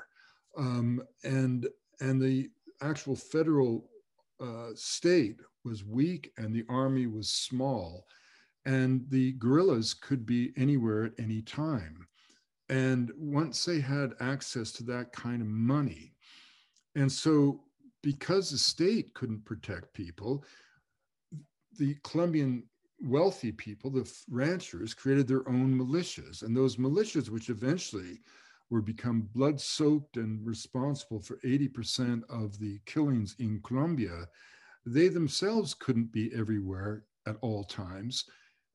[0.57, 1.67] Um, and,
[1.99, 2.49] and the
[2.81, 3.89] actual federal
[4.39, 8.05] uh, state was weak and the army was small.
[8.65, 12.07] And the guerrillas could be anywhere at any time.
[12.69, 16.13] And once they had access to that kind of money,
[16.95, 17.63] and so
[18.03, 20.43] because the state couldn't protect people,
[21.77, 22.63] the Colombian
[23.01, 26.43] wealthy people, the ranchers, created their own militias.
[26.43, 28.21] And those militias, which eventually
[28.69, 34.27] were become blood soaked and responsible for 80% of the killings in Colombia,
[34.85, 38.25] they themselves couldn't be everywhere at all times.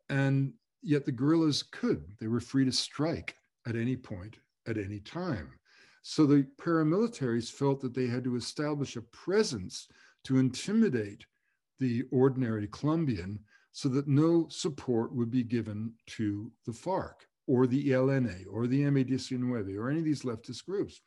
[0.08, 0.52] And
[0.82, 2.04] yet the guerrillas could.
[2.20, 5.52] They were free to strike at any point, at any time.
[6.02, 9.88] So the paramilitaries felt that they had to establish a presence
[10.24, 11.24] to intimidate
[11.80, 13.38] the ordinary Colombian
[13.74, 18.82] so that no support would be given to the FARC or the ELNA or the
[18.82, 21.00] M19 or any of these leftist groups.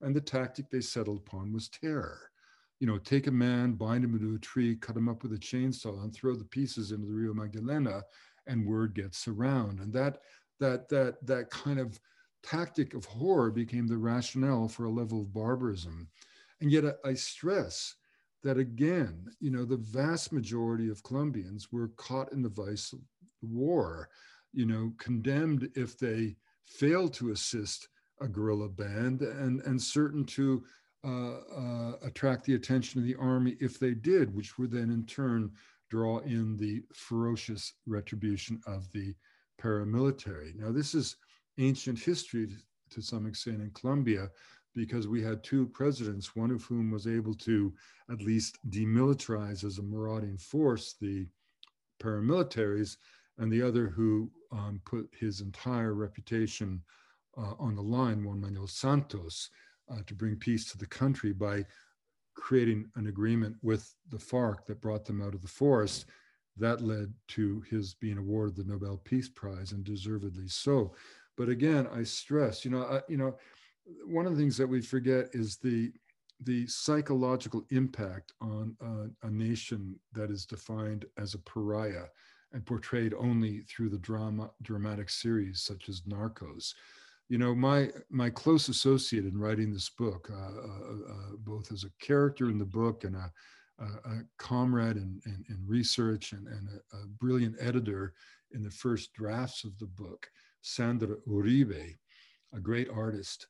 [0.00, 2.30] And the tactic they settled upon was terror.
[2.78, 5.38] You know, take a man, bind him to a tree, cut him up with a
[5.38, 8.02] chainsaw, and throw the pieces into the Rio Magdalena,
[8.46, 9.80] and word gets around.
[9.80, 10.18] And that
[10.60, 11.98] that that that kind of
[12.44, 16.08] tactic of horror became the rationale for a level of barbarism.
[16.60, 17.96] And yet I, I stress
[18.44, 23.00] that again, you know, the vast majority of Colombians were caught in the vice of
[23.42, 24.08] war,
[24.52, 27.88] you know, condemned if they failed to assist
[28.20, 30.62] a guerrilla band and, and certain to
[31.04, 35.04] uh, uh, attract the attention of the army if they did, which would then in
[35.06, 35.50] turn
[35.90, 39.14] draw in the ferocious retribution of the
[39.60, 40.54] paramilitary.
[40.56, 41.16] Now, this is
[41.58, 42.48] ancient history
[42.90, 44.30] to some extent in Colombia,
[44.74, 47.72] because we had two presidents, one of whom was able to
[48.10, 51.26] at least demilitarize as a marauding force the
[52.02, 52.96] paramilitaries,
[53.38, 56.80] and the other who um, put his entire reputation
[57.36, 59.50] uh, on the line, Juan Manuel Santos,
[59.90, 61.64] uh, to bring peace to the country by
[62.34, 66.06] creating an agreement with the FARC that brought them out of the forest.
[66.56, 70.94] That led to his being awarded the Nobel Peace Prize, and deservedly so.
[71.36, 73.36] But again, I stress, you know, I, you know,
[74.06, 75.92] one of the things that we forget is the
[76.40, 78.76] the psychological impact on
[79.22, 82.06] a nation that is defined as a pariah
[82.52, 86.72] and portrayed only through the drama dramatic series such as Narcos.
[87.28, 91.84] You know, my my close associate in writing this book, uh, uh, uh, both as
[91.84, 93.32] a character in the book and a,
[93.78, 98.12] a, a comrade in, in, in, research and, and a, a brilliant editor
[98.52, 100.28] in the first drafts of the book,
[100.62, 101.96] Sandra Uribe,
[102.52, 103.46] a great artist,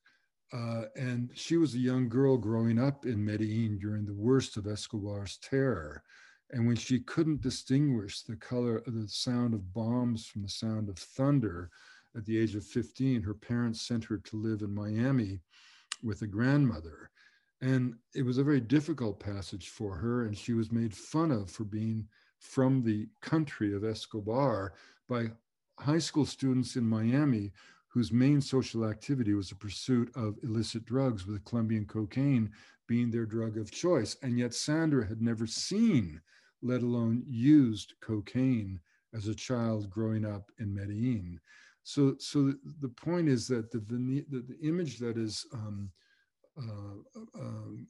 [0.52, 4.66] uh, and she was a young girl growing up in Medellin during the worst of
[4.66, 6.02] Escobar's terror.
[6.50, 10.88] And when she couldn't distinguish the color of the sound of bombs from the sound
[10.88, 11.70] of thunder
[12.16, 15.40] at the age of 15, her parents sent her to live in Miami
[16.02, 17.10] with a grandmother.
[17.60, 20.26] And it was a very difficult passage for her.
[20.26, 22.06] And she was made fun of for being
[22.38, 24.74] from the country of Escobar
[25.08, 25.30] by
[25.78, 27.52] high school students in Miami
[27.94, 32.50] whose main social activity was the pursuit of illicit drugs, with Colombian cocaine
[32.88, 34.16] being their drug of choice.
[34.22, 36.20] And yet Sandra had never seen,
[36.60, 38.80] let alone used cocaine
[39.14, 41.38] as a child growing up in Medellin.
[41.84, 45.90] So, so the point is that the, the, the image that is um,
[46.58, 47.86] uh, um,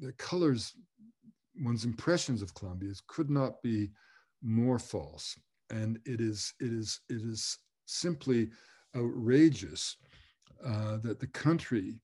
[0.00, 0.74] that colors
[1.62, 3.90] one's impressions of Colombia could not be
[4.42, 5.38] more false.
[5.70, 8.50] And it is, it is, it is simply
[8.96, 9.96] outrageous
[10.64, 11.98] uh, that the country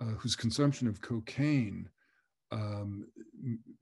[0.00, 1.88] uh, whose consumption of cocaine
[2.52, 3.06] um,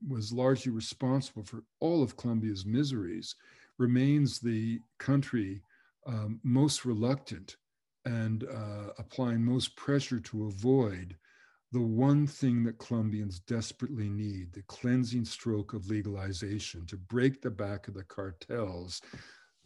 [0.07, 3.35] was largely responsible for all of Colombia's miseries
[3.77, 5.61] remains the country
[6.05, 7.57] um, most reluctant
[8.05, 11.15] and uh, applying most pressure to avoid
[11.71, 17.49] the one thing that Colombians desperately need the cleansing stroke of legalization to break the
[17.49, 19.01] back of the cartels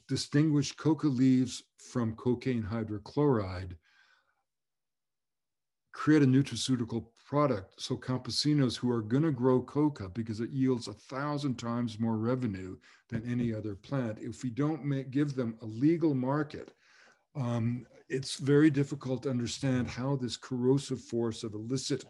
[0.07, 3.75] distinguish coca leaves from cocaine hydrochloride,
[5.91, 7.81] create a nutraceutical product.
[7.81, 12.17] So campesinos who are going to grow coca because it yields a thousand times more
[12.17, 12.77] revenue
[13.09, 16.73] than any other plant, if we don't make, give them a legal market,
[17.35, 22.05] um, it's very difficult to understand how this corrosive force of illicit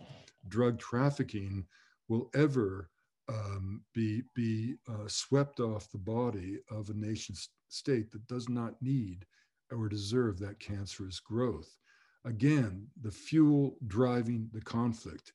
[0.47, 1.65] drug trafficking
[2.07, 2.89] will ever
[3.29, 7.35] um, be, be uh, swept off the body of a nation
[7.69, 9.25] state that does not need
[9.71, 11.77] or deserve that cancerous growth.
[12.25, 15.33] Again, the fuel driving the conflict,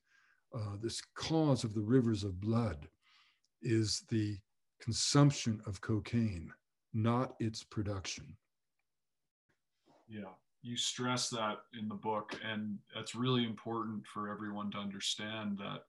[0.55, 2.89] uh, this cause of the rivers of blood,
[3.63, 4.39] is the
[4.81, 6.51] consumption of cocaine,
[6.93, 8.37] not its production.
[10.09, 10.33] Yeah,
[10.63, 15.85] you stress that in the book, and that's really important for everyone to understand that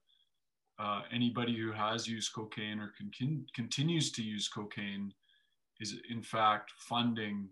[0.78, 5.12] uh, anybody who has used cocaine or con- continues to use cocaine
[5.80, 7.48] is in fact funding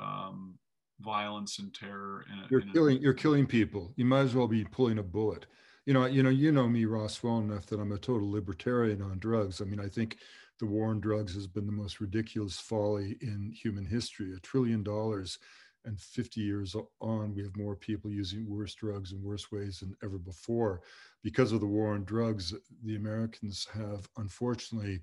[0.00, 0.58] um,
[1.00, 2.24] violence and terror.
[2.30, 2.98] A, you're in killing.
[2.98, 3.92] A, you're killing people.
[3.96, 5.46] You might as well be pulling a bullet.
[5.86, 6.06] You know.
[6.06, 6.30] You know.
[6.30, 9.60] You know me, Ross, well enough that I'm a total libertarian on drugs.
[9.60, 10.18] I mean, I think
[10.60, 14.32] the war on drugs has been the most ridiculous folly in human history.
[14.34, 15.38] A trillion dollars,
[15.84, 19.96] and 50 years on, we have more people using worse drugs in worse ways than
[20.02, 20.82] ever before.
[21.22, 22.54] Because of the war on drugs,
[22.84, 25.00] the Americans have unfortunately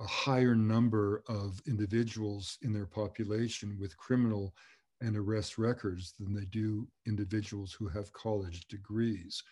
[0.00, 4.54] a higher number of individuals in their population with criminal
[5.00, 9.42] and arrest records than they do individuals who have college degrees.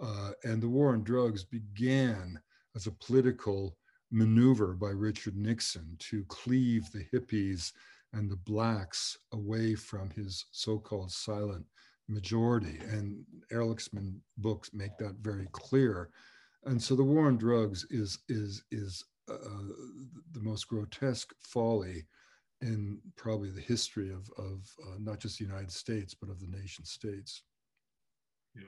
[0.00, 2.40] Uh, and the war on drugs began
[2.76, 3.76] as a political
[4.10, 7.72] maneuver by Richard Nixon to cleave the hippies
[8.12, 11.64] and the blacks away from his so called silent
[12.08, 12.78] majority.
[12.90, 16.10] And Ehrlichman books make that very clear.
[16.64, 19.36] And so the war on drugs is is is uh,
[20.32, 22.06] the most grotesque folly
[22.60, 26.48] in probably the history of of uh, not just the United States but of the
[26.48, 27.42] nation states.
[28.54, 28.62] Yeah.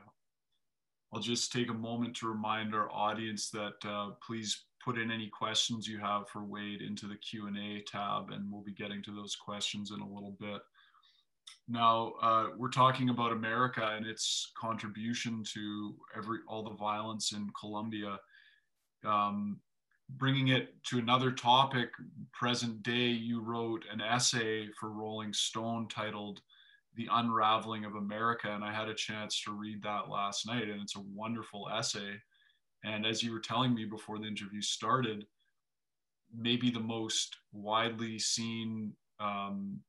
[1.12, 5.28] I'll just take a moment to remind our audience that uh, please put in any
[5.28, 9.37] questions you have for Wade into the Q&A tab and we'll be getting to those
[9.37, 10.61] questions in a little bit.
[11.68, 17.49] Now, uh, we're talking about America and its contribution to every all the violence in
[17.59, 18.18] Colombia.
[19.05, 19.61] Um,
[20.16, 21.91] bringing it to another topic,
[22.33, 26.41] present day, you wrote an essay for Rolling Stone titled
[26.97, 28.51] The Unraveling of America.
[28.51, 32.20] And I had a chance to read that last night, and it's a wonderful essay.
[32.85, 35.26] And as you were telling me before the interview started,
[36.35, 39.81] maybe the most widely seen um,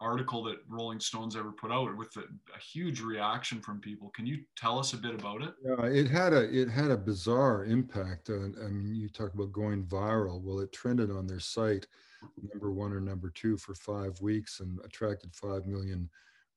[0.00, 4.10] article that Rolling Stones ever put out with a, a, huge reaction from people.
[4.14, 5.54] Can you tell us a bit about it?
[5.64, 8.28] Yeah, it had a it had a bizarre impact.
[8.28, 10.40] On, I mean, you talk about going viral.
[10.40, 11.86] Well, it trended on their site,
[12.52, 16.08] number one or number two for five weeks, and attracted five million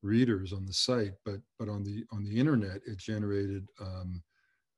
[0.01, 1.13] readers on the site.
[1.25, 3.67] But but on the on the internet, it generated.
[3.79, 4.21] Um,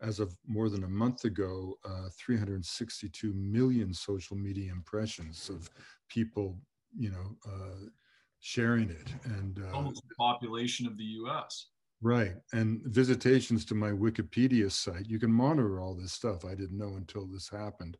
[0.01, 5.69] as of more than a month ago, uh, 362 million social media impressions of
[6.07, 6.57] people,
[6.97, 7.87] you know, uh,
[8.39, 11.71] sharing it and uh, almost the population of the us
[12.01, 12.35] right.
[12.53, 16.45] And visitations to my wikipedia site you can monitor all this stuff.
[16.45, 17.97] I didn't know until this happened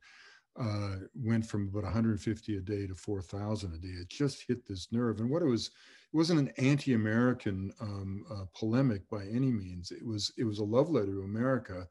[0.60, 4.88] uh, went from about 150 a day to 4000 a day it just hit this
[4.92, 9.92] nerve and what it was it wasn't an anti-american um, uh, polemic by any means
[9.92, 11.88] it was it was a love letter to america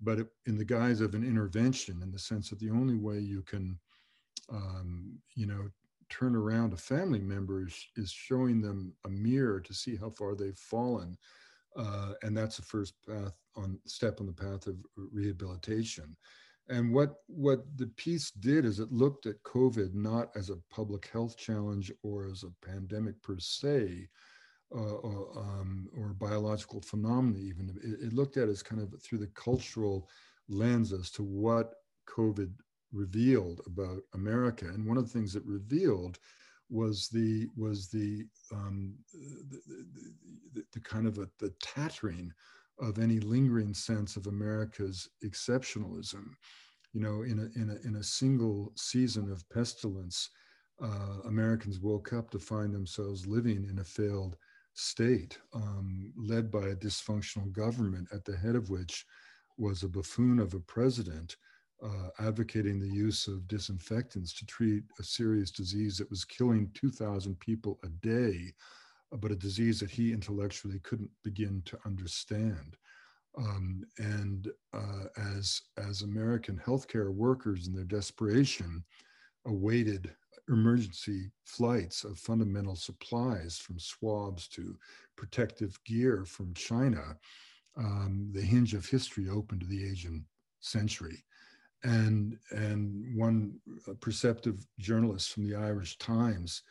[0.00, 3.18] but it, in the guise of an intervention in the sense that the only way
[3.18, 3.78] you can
[4.50, 5.68] um, you know
[6.12, 10.34] turn around a family member is, is showing them a mirror to see how far
[10.34, 11.16] they've fallen.
[11.74, 16.14] Uh, and that's the first path on step on the path of rehabilitation.
[16.68, 21.08] And what what the piece did is it looked at COVID not as a public
[21.08, 24.08] health challenge or as a pandemic per se,
[24.74, 27.38] uh, or, um, or biological phenomena.
[27.38, 30.08] Even it, it, looked at as kind of through the cultural
[30.48, 31.74] lens as to what
[32.08, 32.50] COVID
[32.92, 34.66] revealed about America.
[34.66, 36.18] And one of the things it revealed
[36.70, 39.84] was the was the um, the, the,
[40.54, 42.32] the, the, kind of a, the tattering
[42.80, 46.24] of any lingering sense of America's exceptionalism.
[46.92, 50.30] You know, in a in a in a single season of pestilence,
[50.82, 54.36] uh, Americans woke up to find themselves living in a failed
[54.74, 59.04] state, um, led by a dysfunctional government, at the head of which
[59.58, 61.36] was a buffoon of a president
[61.82, 67.38] uh, advocating the use of disinfectants to treat a serious disease that was killing 2,000
[67.40, 68.52] people a day,
[69.20, 72.76] but a disease that he intellectually couldn't begin to understand.
[73.36, 78.84] Um, and uh, as, as American healthcare workers in their desperation
[79.46, 80.14] awaited
[80.48, 84.76] emergency flights of fundamental supplies from swabs to
[85.16, 87.16] protective gear from China,
[87.76, 90.24] um, the hinge of history opened to the Asian
[90.60, 91.24] century
[91.84, 93.54] and and one
[94.00, 96.62] perceptive journalist from the Irish Times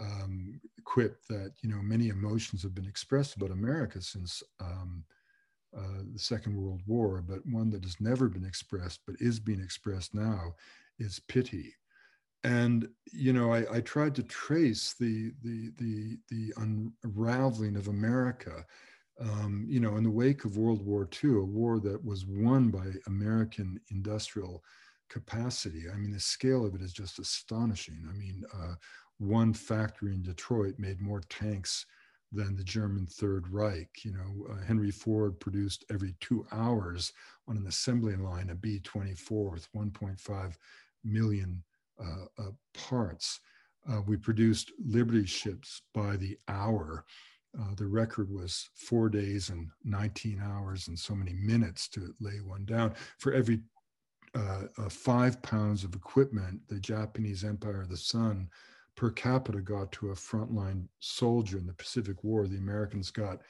[0.00, 5.04] um, quipped that you know many emotions have been expressed about America since um,
[5.76, 9.60] uh, the Second World War, but one that has never been expressed but is being
[9.60, 10.54] expressed now
[10.98, 11.74] is pity.
[12.44, 18.64] And you know, I, I tried to trace the the the the unraveling of America
[19.20, 22.70] um, you know, in the wake of World War II, a war that was won
[22.70, 24.62] by American industrial
[25.08, 25.84] capacity.
[25.92, 28.06] I mean, the scale of it is just astonishing.
[28.08, 28.74] I mean, uh,
[29.18, 31.86] one factory in Detroit made more tanks
[32.32, 34.04] than the German Third Reich.
[34.04, 37.12] You know, uh, Henry Ford produced every two hours
[37.48, 40.54] on an assembly line a B 24 with 1.5
[41.04, 41.62] million
[42.00, 43.40] uh, uh, parts.
[43.90, 47.04] Uh, we produced Liberty ships by the hour.
[47.58, 52.40] Uh, the record was four days and 19 hours and so many minutes to lay
[52.40, 52.92] one down.
[53.18, 53.60] For every
[54.34, 58.50] uh, five pounds of equipment, the Japanese Empire of the Sun
[58.96, 62.46] per capita got to a frontline soldier in the Pacific War.
[62.46, 63.40] The Americans got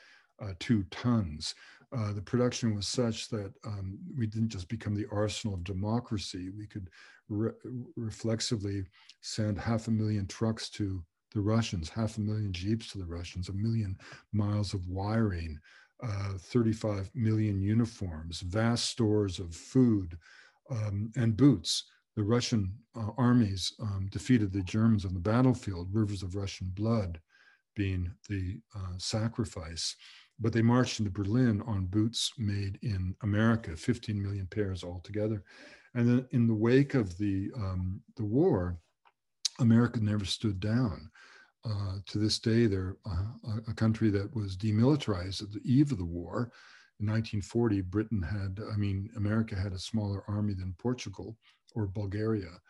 [0.43, 1.55] uh, two tons.
[1.97, 6.51] Uh, the production was such that um, we didn't just become the arsenal of democracy.
[6.51, 6.91] We could
[7.29, 7.51] re
[7.97, 8.85] reflexively
[9.21, 13.49] send half a million trucks to the Russians, half a million Jeeps to the Russians,
[13.49, 13.97] a million
[14.33, 15.59] miles of wiring,
[16.03, 20.19] uh, 35 million uniforms, vast stores of food
[20.71, 21.85] um, and boots.
[22.17, 27.21] The Russian uh, armies um, defeated the Germans on the battlefield, rivers of Russian blood
[27.75, 29.95] being the uh, sacrifice.
[30.41, 35.45] But they marched into Berlin on boots made in America, 15 million pairs altogether.
[35.95, 38.79] And then in the wake of the, um, the war,
[39.61, 41.11] America never stood down.
[41.65, 45.99] Uh, to this day, they're uh, a country that was demilitarized at the eve of
[45.99, 46.53] the war.
[47.01, 51.37] In 1940, Britain had, I mean, America had a smaller army than Portugal
[51.75, 52.61] or Bulgaria.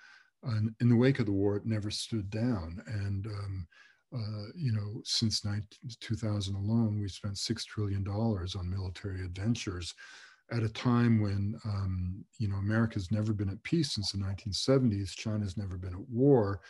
[0.42, 2.82] And in the wake of the war, it never stood down.
[2.86, 3.66] And, um,
[4.14, 5.66] uh, you know, since 19,
[6.00, 9.94] 2000 alone, we spent $6 trillion on military adventures
[10.52, 15.10] at a time when, um, you know, America's never been at peace since the 1970s.
[15.10, 16.60] China's never been at war.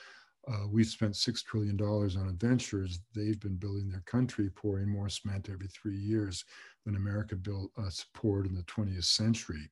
[0.48, 3.00] Uh, we've spent $6 trillion on adventures.
[3.14, 6.44] They've been building their country, pouring more cement every three years
[6.84, 9.68] than America built uh, poured in the 20th century.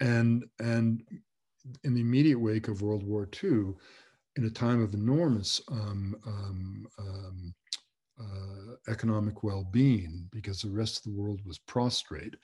[0.00, 1.02] And, and
[1.84, 3.74] in the immediate wake of World War II,
[4.36, 7.54] in a time of enormous um, um, um,
[8.18, 12.36] uh, economic well-being, because the rest of the world was prostrate,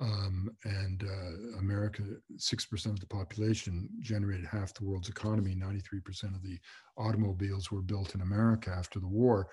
[0.00, 2.02] um, and uh, America,
[2.36, 5.54] 6% of the population generated half the world's economy.
[5.54, 6.58] 93% of the
[6.96, 9.48] automobiles were built in America after the war.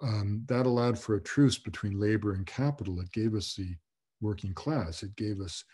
[0.00, 3.00] Um, that allowed for a truce between labor and capital.
[3.00, 3.74] It gave us the
[4.20, 5.02] working class.
[5.02, 5.64] It gave us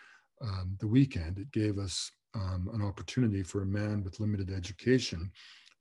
[0.42, 1.38] um, the weekend.
[1.38, 5.30] It gave us um, an opportunity for a man with limited education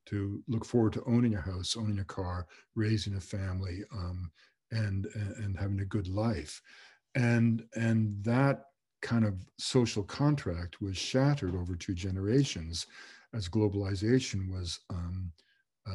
[0.06, 4.30] to look forward to owning a house, owning a car, raising a family, um,
[4.70, 6.60] and, and having a good life.
[7.14, 8.64] And, and that
[9.02, 12.86] kind of social contract was shattered over two generations
[13.34, 15.30] as globalization was um,
[15.88, 15.92] uh,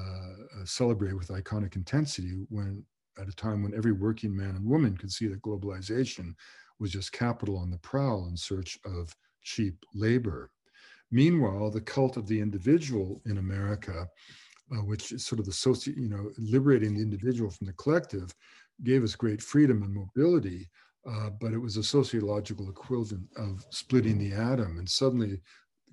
[0.61, 2.83] uh, celebrated with iconic intensity when
[3.19, 6.33] at a time when every working man and woman could see that globalization
[6.79, 10.49] was just capital on the prowl in search of cheap labor.
[11.11, 14.07] Meanwhile, the cult of the individual in America,
[14.71, 18.33] uh, which is sort of the soci, you know, liberating the individual from the collective,
[18.83, 20.67] gave us great freedom and mobility,
[21.05, 24.77] uh, but it was a sociological equivalent of splitting the atom.
[24.77, 25.41] And suddenly, the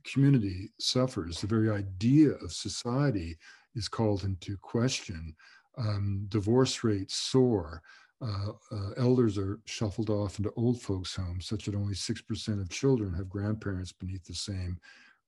[0.05, 1.41] community suffers.
[1.41, 3.37] The very idea of society
[3.75, 5.35] is called into question.
[5.79, 7.83] Um, divorce rates soar
[8.23, 12.69] uh, uh, elders are shuffled off into old folks' homes, such that only 6% of
[12.69, 14.79] children have grandparents beneath the same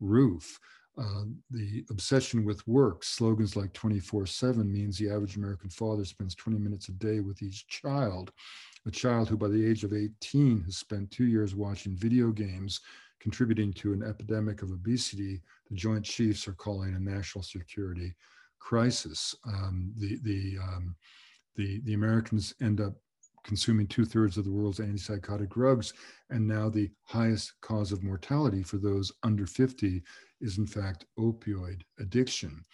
[0.00, 0.58] roof.
[0.98, 6.34] Uh, the obsession with work, slogans like 24 7 means the average American father spends
[6.34, 8.30] 20 minutes a day with each child.
[8.86, 12.80] A child who, by the age of 18, has spent two years watching video games,
[13.20, 15.40] contributing to an epidemic of obesity,
[15.70, 18.12] the Joint Chiefs are calling a national security
[18.58, 19.34] crisis.
[19.46, 20.94] Um, the the um,
[21.56, 22.94] the, the Americans end up
[23.44, 25.92] consuming two thirds of the world's antipsychotic drugs.
[26.30, 30.02] And now the highest cause of mortality for those under 50
[30.42, 32.64] is, in fact, opioid addiction.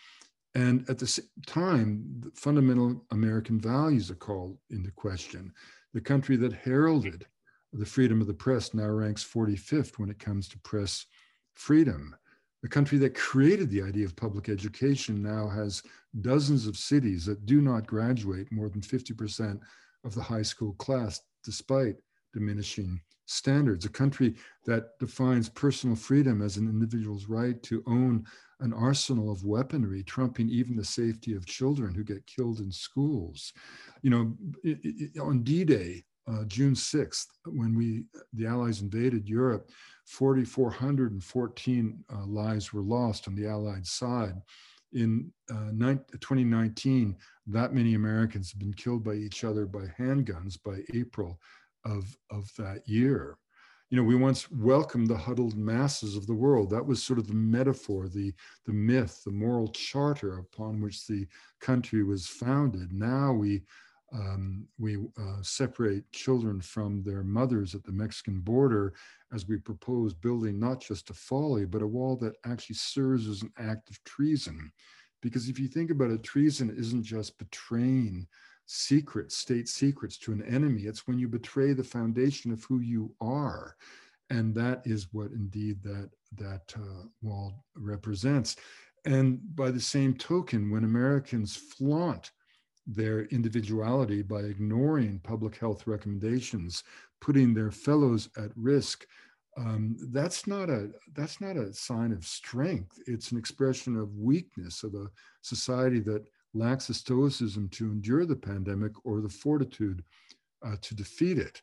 [0.54, 5.52] And at the same time, the fundamental American values are called into question.
[5.94, 7.26] The country that heralded
[7.72, 11.06] the freedom of the press now ranks 45th when it comes to press
[11.54, 12.16] freedom.
[12.62, 15.82] The country that created the idea of public education now has
[16.22, 19.60] dozens of cities that do not graduate more than 50%
[20.04, 21.96] of the high school class, despite
[22.32, 23.84] diminishing standards.
[23.84, 28.24] A country that defines personal freedom as an individual's right to own
[28.60, 33.52] an arsenal of weaponry, trumping even the safety of children who get killed in schools.
[34.02, 39.70] You know, on D Day, uh, June 6th, when we the Allies invaded Europe,
[40.06, 44.34] 4,414 uh, lives were lost on the Allied side.
[44.94, 47.14] In uh, 2019,
[47.46, 51.38] that many Americans have been killed by each other by handguns by April
[51.88, 53.38] of, of that year.
[53.90, 56.68] You know, we once welcomed the huddled masses of the world.
[56.68, 58.34] That was sort of the metaphor, the,
[58.66, 61.26] the myth, the moral charter upon which the
[61.60, 62.92] country was founded.
[62.92, 63.62] Now we
[64.12, 68.94] um, we uh, separate children from their mothers at the Mexican border
[69.34, 73.42] as we propose building not just a folly, but a wall that actually serves as
[73.42, 74.72] an act of treason.
[75.20, 78.26] Because if you think about it, treason isn't just betraying
[78.68, 83.12] secrets, state secrets to an enemy, it's when you betray the foundation of who you
[83.20, 83.74] are.
[84.30, 88.56] And that is what indeed that, that uh, wall represents.
[89.06, 92.30] And by the same token, when Americans flaunt
[92.86, 96.84] their individuality by ignoring public health recommendations,
[97.20, 99.06] putting their fellows at risk.
[99.56, 102.98] Um, that's not a that's not a sign of strength.
[103.06, 105.08] It's an expression of weakness of a
[105.42, 106.24] society that
[106.58, 110.02] lacks the stoicism to endure the pandemic or the fortitude
[110.64, 111.62] uh, to defeat it.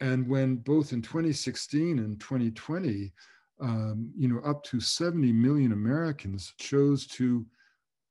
[0.00, 3.12] And when both in 2016 and 2020,
[3.60, 7.46] um, you know, up to 70 million Americans chose to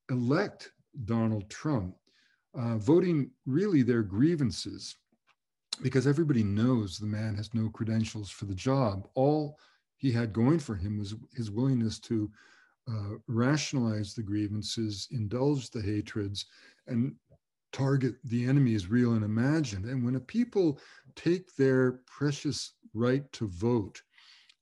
[0.09, 0.71] elect
[1.05, 1.95] Donald Trump
[2.55, 4.95] uh, voting really their grievances
[5.81, 9.07] because everybody knows the man has no credentials for the job.
[9.15, 9.57] All
[9.97, 12.29] he had going for him was his willingness to
[12.89, 16.45] uh, rationalize the grievances, indulge the hatreds,
[16.87, 17.15] and
[17.71, 19.85] target the enemies real and imagined.
[19.85, 20.79] And when a people
[21.15, 24.01] take their precious right to vote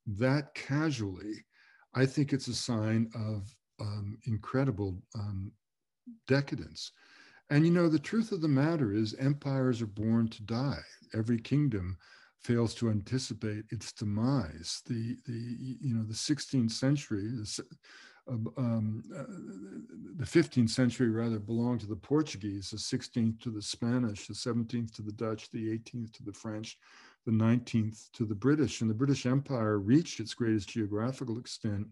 [0.05, 1.45] that casually,
[1.93, 5.51] I think it's a sign of um, incredible um,
[6.27, 6.91] decadence.
[7.49, 10.79] And you know, the truth of the matter is, empires are born to die.
[11.13, 11.97] Every kingdom
[12.39, 14.81] fails to anticipate its demise.
[14.87, 17.29] The, the you know, the 16th century,
[18.57, 19.23] um, uh,
[20.17, 24.93] the 15th century rather belonged to the Portuguese, the 16th to the Spanish, the 17th
[24.95, 26.77] to the Dutch, the 18th to the French,
[27.25, 28.81] the 19th to the British.
[28.81, 31.87] And the British Empire reached its greatest geographical extent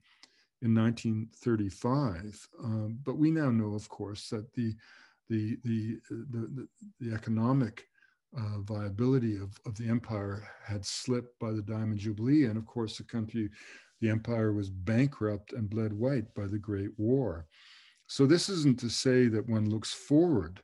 [0.62, 2.48] in 1935.
[2.64, 4.76] Um, but we now know, of course, that the
[5.30, 6.68] the the the, the,
[7.00, 7.88] the economic
[8.38, 12.98] uh, viability of, of the empire had slipped by the Diamond Jubilee, and of course,
[12.98, 13.50] the country
[14.02, 17.48] the empire was bankrupt and bled white by the Great War.
[18.08, 20.62] So, this isn't to say that one looks forward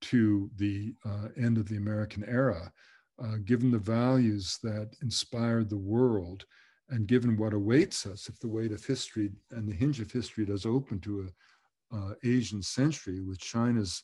[0.00, 2.72] to the uh, end of the American era,
[3.22, 6.44] uh, given the values that inspired the world
[6.90, 10.46] and given what awaits us if the weight of history and the hinge of history
[10.46, 11.28] does open to
[11.92, 14.02] a uh, Asian century with China's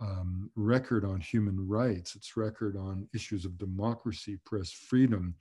[0.00, 5.34] um, record on human rights, its record on issues of democracy, press freedom,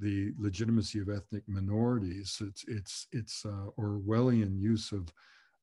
[0.00, 5.12] the legitimacy of ethnic minorities, its its its uh, Orwellian use of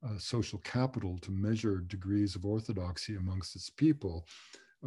[0.06, 4.28] uh, social capital to measure degrees of orthodoxy amongst its people.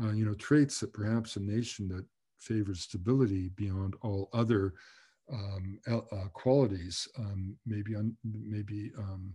[0.00, 2.06] Uh, you know, traits that perhaps a nation that
[2.38, 4.74] favors stability beyond all other
[5.32, 9.34] um, uh, qualities um, may be, un- may be um,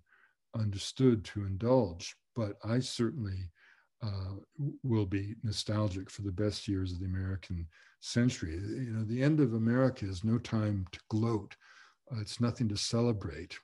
[0.56, 2.16] understood to indulge.
[2.36, 3.50] But I certainly
[4.06, 4.36] uh,
[4.84, 7.66] will be nostalgic for the best years of the American
[8.02, 8.54] century.
[8.54, 11.56] You know, the end of America is no time to gloat.
[12.12, 13.58] Uh, it's nothing to celebrate.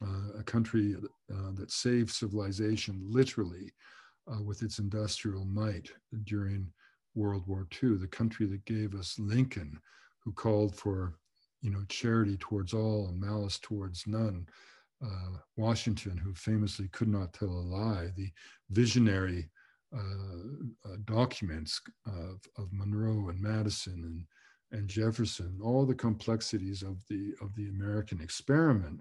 [0.00, 0.94] Uh, a country
[1.32, 3.72] uh, that saved civilization literally
[4.32, 5.90] uh, with its industrial might
[6.22, 6.70] during
[7.16, 9.80] World War II, the country that gave us Lincoln,
[10.20, 11.14] who called for,
[11.62, 14.46] you know, charity towards all and malice towards none.
[15.04, 18.30] Uh, Washington, who famously could not tell a lie, the
[18.70, 19.48] visionary
[21.04, 24.26] documents of, of Monroe and Madison
[24.72, 29.00] and, and Jefferson, all the complexities of the, of the American experiment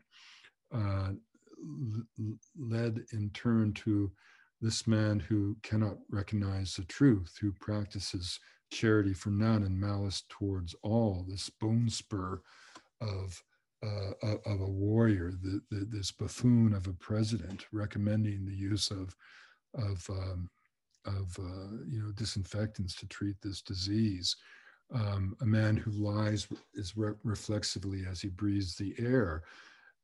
[0.74, 1.12] uh,
[2.58, 4.12] led in turn to
[4.62, 8.40] this man who cannot recognize the truth, who practices
[8.72, 12.42] charity for none and malice towards all, this bone spur
[13.02, 13.42] of,
[13.84, 19.16] uh, of a warrior, the, the, this buffoon of a president recommending the use of,
[19.76, 20.50] of um,
[21.08, 24.36] of uh, you know disinfectants to treat this disease.
[24.94, 29.44] Um, a man who lies is re- reflexively as he breathes the air.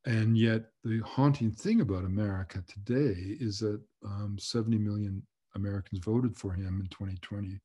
[0.06, 5.22] And yet, the haunting thing about America today is that um, 70 million
[5.54, 7.58] Americans voted for him in 2020,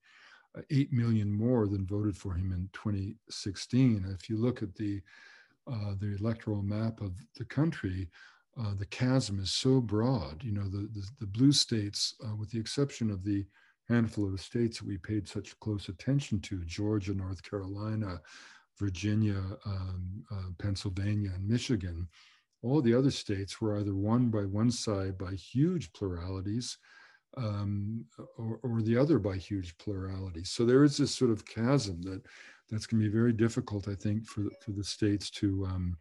[0.57, 4.05] uh, 8 million more than voted for him in 2016.
[4.17, 5.01] If you look at the
[5.67, 8.09] uh, the electoral map of the country,
[8.59, 10.43] uh, the chasm is so broad.
[10.43, 13.45] You know, the, the, the blue states, uh, with the exception of the
[13.87, 18.21] handful of states that we paid such close attention to Georgia, North Carolina,
[18.77, 22.07] Virginia, um, uh, Pennsylvania, and Michigan
[22.61, 26.77] all the other states were either won by one side by huge pluralities
[27.37, 28.05] um,
[28.37, 30.49] or, or, the other by huge pluralities.
[30.49, 32.21] So there is this sort of chasm that
[32.69, 35.97] that's going to be very difficult, I think, for, for the states to um,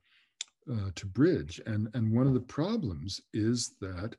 [0.70, 1.60] uh, to bridge.
[1.66, 4.14] And, and one of the problems is that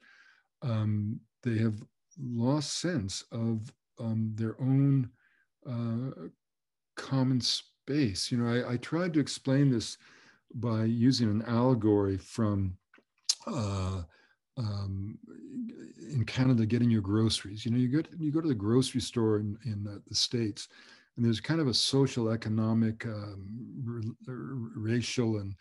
[0.62, 1.82] um, they have
[2.22, 5.10] lost sense of um, their own
[5.68, 6.28] uh,
[6.96, 8.32] common space.
[8.32, 9.98] You know, I, I, tried to explain this
[10.56, 12.78] by using an allegory from
[13.48, 14.02] uh,
[14.58, 15.18] um,
[16.12, 17.66] in Canada getting your groceries.
[17.66, 20.68] You know, you go to, you go to the grocery store in, in the States,
[21.16, 24.16] and there's kind of a social, economic, um,
[24.76, 25.54] racial, and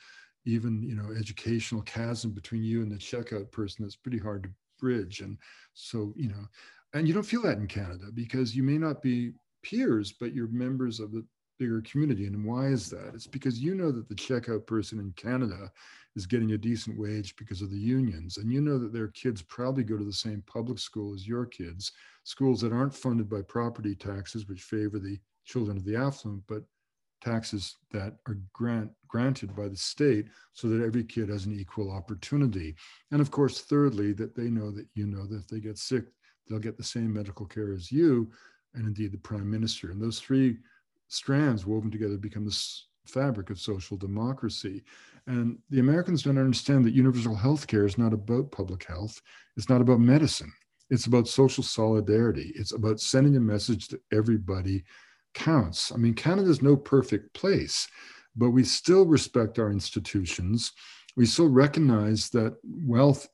[0.49, 4.51] even you know educational chasm between you and the checkout person that's pretty hard to
[4.81, 5.21] bridge.
[5.21, 5.37] And
[5.75, 6.49] so you know
[6.95, 9.33] and you don't feel that in canada because you may not be
[9.63, 11.25] peers but you're members of the
[11.59, 12.27] bigger community.
[12.27, 13.11] And why is that?
[13.15, 15.71] It's because you know that the checkout person in canada
[16.15, 18.39] is getting a decent wage because of the unions.
[18.39, 21.47] And you know that their kids probably go to the same public school as your
[21.47, 21.93] kids
[22.25, 26.63] schools that aren't funded by property taxes which favor the children of the affluent but
[27.21, 31.91] taxes that are grant, granted by the state so that every kid has an equal
[31.91, 32.75] opportunity.
[33.11, 36.05] And of course, thirdly, that they know that you know that if they get sick,
[36.49, 38.31] they'll get the same medical care as you,
[38.75, 39.91] and indeed the prime minister.
[39.91, 40.59] And those three
[41.09, 42.59] strands woven together become the
[43.07, 44.85] fabric of social democracy.
[45.27, 49.21] And the Americans don't understand that universal health care is not about public health,
[49.57, 50.53] it's not about medicine.
[50.91, 52.53] It's about social solidarity.
[52.55, 54.85] It's about sending a message to everybody
[55.35, 55.93] counts.
[55.93, 57.89] I mean, Canada is no perfect place,
[58.37, 60.73] but we still respect our institutions.
[61.17, 63.29] We still recognize that wealth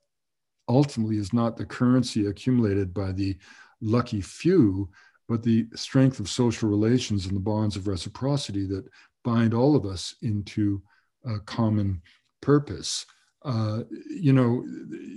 [0.69, 3.37] ultimately is not the currency accumulated by the
[3.81, 4.89] lucky few,
[5.29, 8.85] but the strength of social relations and the bonds of reciprocity that
[9.25, 10.83] bind all of us into
[11.27, 12.03] a common
[12.41, 13.07] purpose.
[13.45, 14.65] Uh, you know,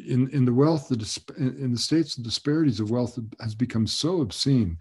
[0.07, 4.21] in, in the wealth, the in the states, the disparities of wealth has become so
[4.21, 4.77] obscene.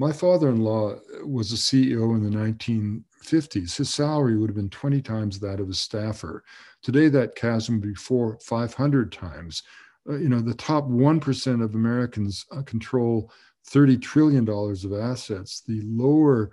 [0.00, 0.94] My father-in-law
[1.24, 3.76] was a CEO in the 1950s.
[3.76, 6.44] His salary would have been 20 times that of a staffer.
[6.82, 9.64] Today, that chasm would be four, 500 times.
[10.08, 13.32] Uh, you know, the top 1% of Americans uh, control
[13.68, 15.62] $30 trillion of assets.
[15.66, 16.52] The lower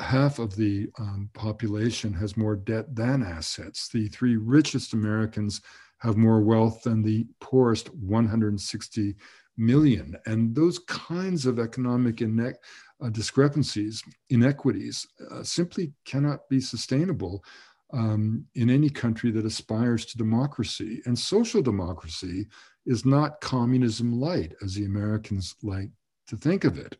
[0.00, 3.88] half of the um, population has more debt than assets.
[3.88, 5.60] The three richest Americans
[5.98, 9.14] have more wealth than the poorest 160
[9.58, 10.16] million.
[10.26, 12.54] And those kinds of economic ine-
[13.02, 17.44] uh, discrepancies, inequities, uh, simply cannot be sustainable
[17.92, 21.00] um, in any country that aspires to democracy.
[21.06, 22.46] And social democracy
[22.86, 25.90] is not communism light, as the Americans like
[26.28, 26.96] to think of it.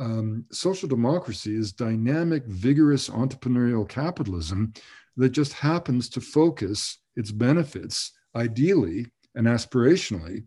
[0.00, 4.72] Um, social democracy is dynamic, vigorous entrepreneurial capitalism
[5.16, 10.44] that just happens to focus its benefits, ideally and aspirationally,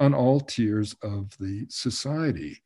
[0.00, 2.60] on all tiers of the society.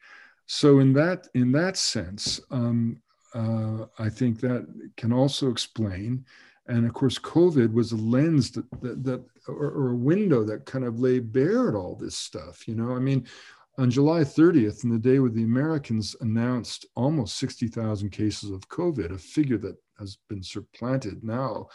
[0.46, 3.02] So, in that in that sense, um,
[3.34, 4.66] uh, I think that
[4.96, 6.24] can also explain.
[6.66, 10.64] And of course, COVID was a lens that, that, that or, or, a window that
[10.64, 12.66] kind of lay bare at all this stuff.
[12.66, 13.26] You know, I mean,
[13.76, 19.12] on July 30th, in the day when the Americans announced almost 60,000 cases of COVID,
[19.12, 21.66] a figure that has been supplanted now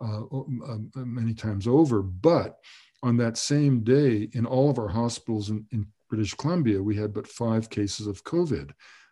[0.00, 2.02] uh, uh, many times over.
[2.02, 2.58] But
[3.02, 7.12] on that same day, in all of our hospitals in, in British Columbia, we had
[7.12, 8.70] but five cases of COVID.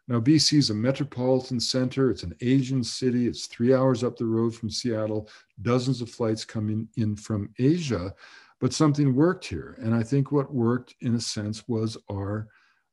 [0.09, 2.11] Now, BC is a metropolitan center.
[2.11, 3.27] It's an Asian city.
[3.27, 5.29] It's three hours up the road from Seattle,
[5.63, 8.13] dozens of flights coming in from Asia
[8.61, 9.77] but something worked here.
[9.81, 12.49] And I think what worked, in a sense, was our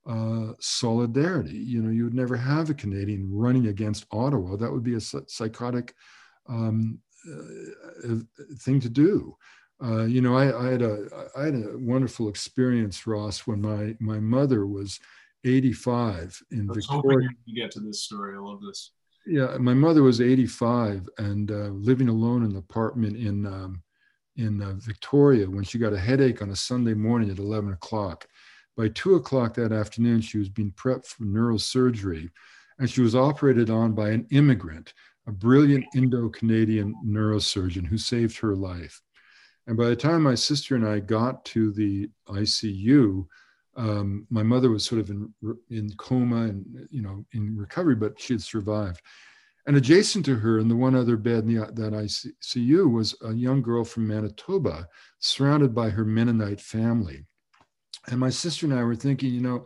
[0.05, 1.57] uh, solidarity.
[1.57, 4.55] You know, you would never have a Canadian running against Ottawa.
[4.55, 5.93] That would be a psychotic
[6.47, 8.15] um, uh,
[8.59, 9.35] thing to do.
[9.83, 11.07] Uh, you know, I, I, had a
[11.37, 14.99] I had a wonderful experience, Ross, when my my mother was
[15.43, 17.29] 85 in Victoria.
[17.45, 18.35] You get to this story.
[18.35, 18.91] I love this.
[19.27, 23.83] Yeah, my mother was 85 and uh, living alone in an apartment in um,
[24.35, 28.27] in uh, Victoria when she got a headache on a Sunday morning at 11 o'clock.
[28.75, 32.29] By two o'clock that afternoon, she was being prepped for neurosurgery
[32.79, 34.93] and she was operated on by an immigrant,
[35.27, 39.01] a brilliant Indo Canadian neurosurgeon who saved her life.
[39.67, 43.27] And by the time my sister and I got to the ICU,
[43.75, 45.31] um, my mother was sort of in,
[45.69, 49.01] in coma and you know in recovery, but she had survived.
[49.67, 53.33] And adjacent to her in the one other bed in the, that ICU was a
[53.33, 54.87] young girl from Manitoba,
[55.19, 57.25] surrounded by her Mennonite family.
[58.07, 59.65] And my sister and I were thinking, you know,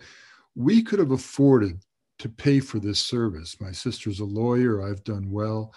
[0.55, 1.85] we could have afforded
[2.17, 3.61] to pay for this service.
[3.61, 5.71] My sister's a lawyer, I've done well.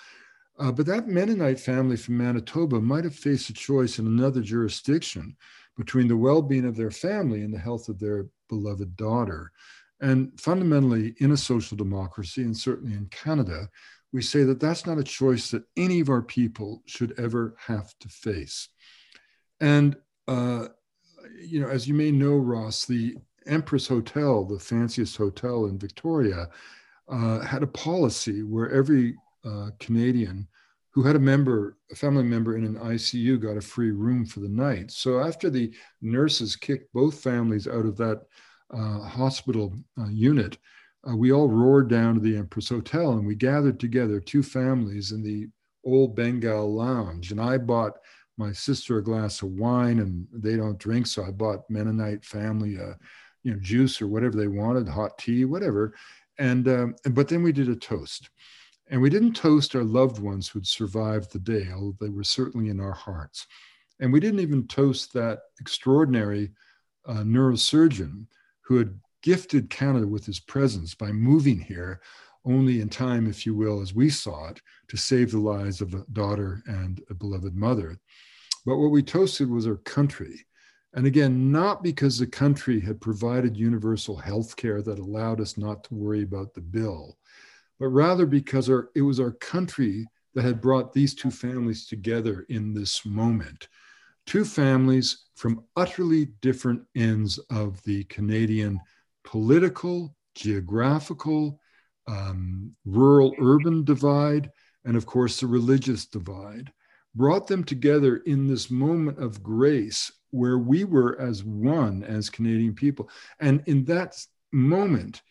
[0.59, 5.37] Uh, but that Mennonite family from Manitoba might have faced a choice in another jurisdiction
[5.77, 9.51] between the well being of their family and the health of their beloved daughter.
[10.01, 13.69] And fundamentally, in a social democracy, and certainly in Canada,
[14.13, 17.99] we say that that's not a choice that any of our people should ever have
[17.99, 18.69] to face.
[19.61, 19.97] And,
[20.29, 20.69] uh,
[21.41, 26.49] you know, as you may know, Ross, the Empress Hotel, the fanciest hotel in Victoria,
[27.09, 30.49] uh, had a policy where every uh, Canadian
[30.95, 34.39] who had a member, a family member in an ICU, got a free room for
[34.39, 34.93] the night.
[34.93, 38.23] So after the nurses kicked both families out of that
[38.73, 40.57] uh, hospital uh, unit,
[41.09, 45.11] uh, we all roared down to the Empress Hotel and we gathered together, two families
[45.11, 45.49] in the
[45.85, 47.33] old Bengal lounge.
[47.33, 47.99] And I bought
[48.39, 51.09] my sister a glass of wine and they don't drink.
[51.09, 52.95] So I bought Mennonite family, uh,
[53.43, 55.95] you know, juice or whatever they wanted, hot tea, whatever.
[56.39, 58.31] And, um, but then we did a toast.
[58.91, 62.69] And we didn't toast our loved ones who'd survived the day, although they were certainly
[62.69, 63.47] in our hearts.
[64.01, 66.51] And we didn't even toast that extraordinary
[67.07, 68.27] uh, neurosurgeon
[68.63, 72.01] who had gifted Canada with his presence by moving here
[72.45, 75.95] only in time, if you will, as we saw it, to save the lives of
[75.95, 77.99] a daughter and a beloved mother.
[78.67, 80.45] But what we toasted was our country.
[80.93, 85.85] And again, not because the country had provided universal health care that allowed us not
[85.85, 87.17] to worry about the bill,
[87.79, 92.45] but rather because our, it was our country that had brought these two families together
[92.49, 93.69] in this moment.
[94.27, 98.81] Two families from utterly different ends of the Canadian
[99.23, 101.61] political, geographical,
[102.07, 104.51] um, rural urban divide,
[104.85, 106.73] and of course the religious divide,
[107.15, 112.75] brought them together in this moment of grace where we were as one as Canadian
[112.75, 113.09] people.
[113.41, 114.17] And in that
[114.53, 115.23] moment,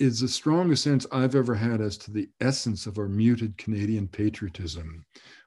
[0.00, 4.08] is the strongest sense I've ever had as to the essence of our muted Canadian
[4.08, 5.04] patriotism.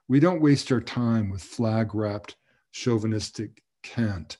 [0.08, 2.36] We don't waste our time with flag wrapped
[2.70, 4.38] chauvinistic cant.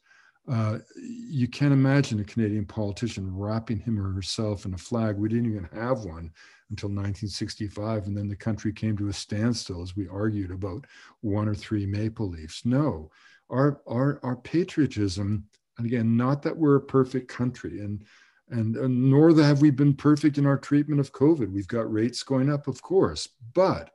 [0.49, 5.17] Uh, you can't imagine a Canadian politician wrapping him or herself in a flag.
[5.17, 6.31] We didn't even have one
[6.71, 10.87] until 1965, and then the country came to a standstill as we argued about
[11.23, 12.63] one or three maple leaves.
[12.65, 13.11] No,
[13.51, 15.45] our our our patriotism,
[15.79, 18.05] and again, not that we're a perfect country, and
[18.51, 21.51] and, and nor have we been perfect in our treatment of COVID.
[21.51, 23.91] We've got rates going up, of course, but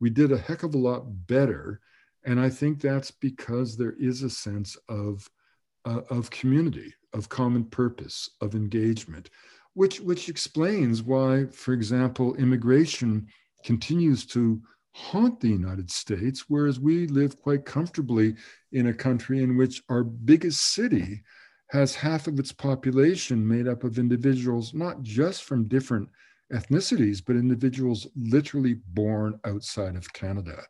[0.00, 1.80] we did a heck of a lot better.
[2.24, 5.28] And I think that's because there is a sense of,
[5.84, 9.30] uh, of community, of common purpose, of engagement,
[9.74, 13.28] which, which explains why, for example, immigration
[13.64, 14.60] continues to
[14.92, 18.34] haunt the United States, whereas we live quite comfortably
[18.72, 21.22] in a country in which our biggest city
[21.70, 26.08] has half of its population made up of individuals not just from different
[26.52, 30.62] ethnicities, but individuals literally born outside of Canada.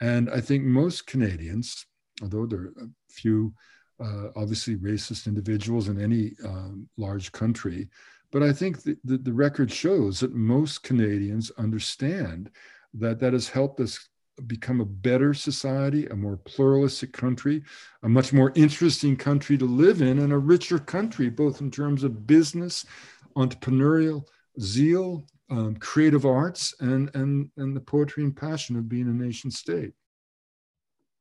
[0.00, 1.86] And I think most Canadians,
[2.20, 3.54] although there are a few
[4.00, 7.88] uh, obviously racist individuals in any um, large country,
[8.32, 12.50] but I think the, the, the record shows that most Canadians understand
[12.94, 14.08] that that has helped us
[14.46, 17.62] become a better society, a more pluralistic country,
[18.02, 22.04] a much more interesting country to live in, and a richer country, both in terms
[22.04, 22.84] of business,
[23.36, 24.26] entrepreneurial
[24.60, 29.50] zeal, um, creative arts, and, and, and the poetry and passion of being a nation
[29.50, 29.92] state.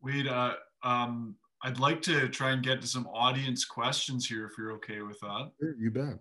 [0.01, 0.53] Wade, uh,
[0.83, 5.01] um, I'd like to try and get to some audience questions here if you're okay
[5.01, 5.51] with that.
[5.59, 6.19] Sure, you bet.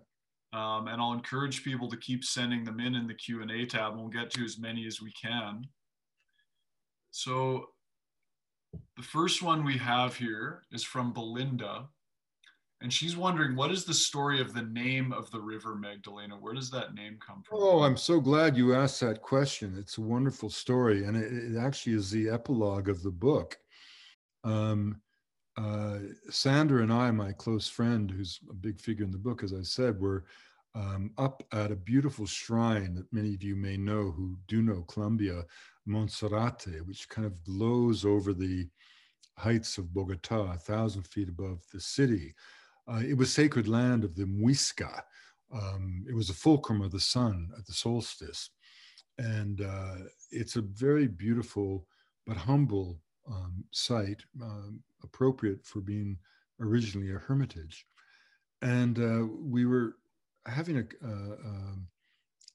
[0.53, 4.01] Um, and I'll encourage people to keep sending them in in the Q&A tab and
[4.01, 5.63] we'll get to as many as we can.
[7.13, 7.67] So
[8.97, 11.85] the first one we have here is from Belinda.
[12.81, 16.35] And she's wondering, what is the story of the name of the River Magdalena?
[16.35, 17.59] Where does that name come from?
[17.61, 19.75] Oh, I'm so glad you asked that question.
[19.77, 21.05] It's a wonderful story.
[21.05, 23.59] And it, it actually is the epilogue of the book.
[24.43, 24.99] Um,
[25.55, 25.99] uh,
[26.31, 29.61] Sandra and I, my close friend, who's a big figure in the book, as I
[29.61, 30.25] said, were
[30.73, 34.81] um, up at a beautiful shrine that many of you may know who do know
[34.81, 35.43] Colombia
[35.87, 38.67] Monserrate, which kind of glows over the
[39.37, 42.33] heights of Bogota, a thousand feet above the city.
[42.87, 45.01] Uh, it was sacred land of the Muisca.
[45.53, 48.49] Um, it was a fulcrum of the sun at the solstice.
[49.17, 49.95] And uh,
[50.31, 51.87] it's a very beautiful
[52.25, 56.17] but humble um, site, um, appropriate for being
[56.59, 57.85] originally a hermitage.
[58.61, 59.95] And uh, we were
[60.45, 61.87] having a, uh, um,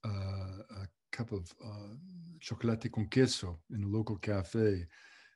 [0.05, 1.95] uh, a cup of uh,
[2.41, 4.87] chocolate con queso in a local cafe.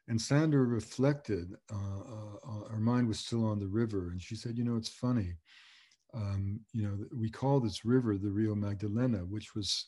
[0.09, 2.01] And Sandra reflected, uh,
[2.45, 4.11] uh, her mind was still on the river.
[4.11, 5.35] And she said, you know, it's funny.
[6.15, 9.87] Um, you know, we call this river the Rio Magdalena, which was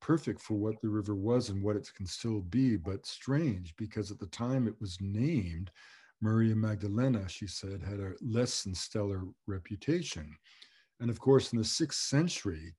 [0.00, 4.10] perfect for what the river was and what it can still be, but strange because
[4.10, 5.70] at the time it was named,
[6.20, 10.36] Maria Magdalena, she said, had a less than stellar reputation.
[11.00, 12.74] And of course, in the sixth century,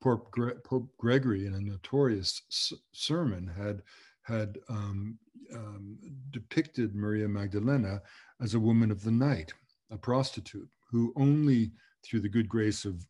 [0.00, 3.82] Pope, Gre- Pope Gregory, in a notorious s- sermon, had
[4.22, 5.18] had um,
[5.54, 5.96] um,
[6.30, 8.02] depicted Maria Magdalena
[8.42, 9.52] as a woman of the night,
[9.90, 11.72] a prostitute who only
[12.04, 13.06] through the good grace of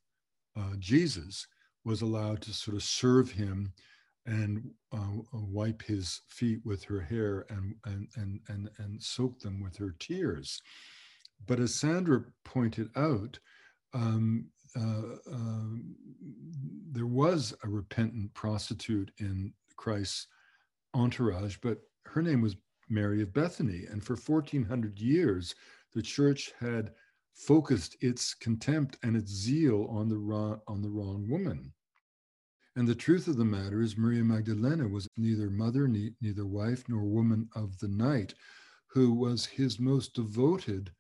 [0.57, 1.47] uh, Jesus
[1.85, 3.73] was allowed to sort of serve him
[4.27, 9.61] and uh, wipe his feet with her hair and, and, and, and, and soak them
[9.61, 10.61] with her tears.
[11.47, 13.39] But as Sandra pointed out,
[13.95, 14.47] um,
[14.77, 15.95] Uh, um,
[16.91, 20.27] there was a repentant prostitute in Christ's
[20.95, 22.57] entourage, but her name was
[22.89, 23.85] Mary of Bethany.
[23.91, 25.55] And for 1400 years,
[25.93, 26.93] the church had
[27.35, 31.73] focused its contempt and its zeal on the wrong, on the wrong woman.
[32.77, 36.89] And the truth of the matter is, Maria Magdalena was neither mother, ne- neither wife,
[36.89, 38.35] nor woman of the night,
[38.87, 40.93] who was his most devoted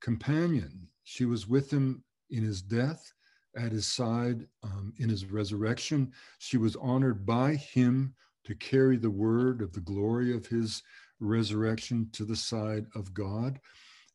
[0.00, 0.88] companion.
[1.02, 2.04] She was with him
[2.34, 3.12] in his death,
[3.56, 6.12] at his side um, in his resurrection.
[6.38, 8.14] She was honored by him
[8.44, 10.82] to carry the word of the glory of his
[11.20, 13.60] resurrection to the side of God.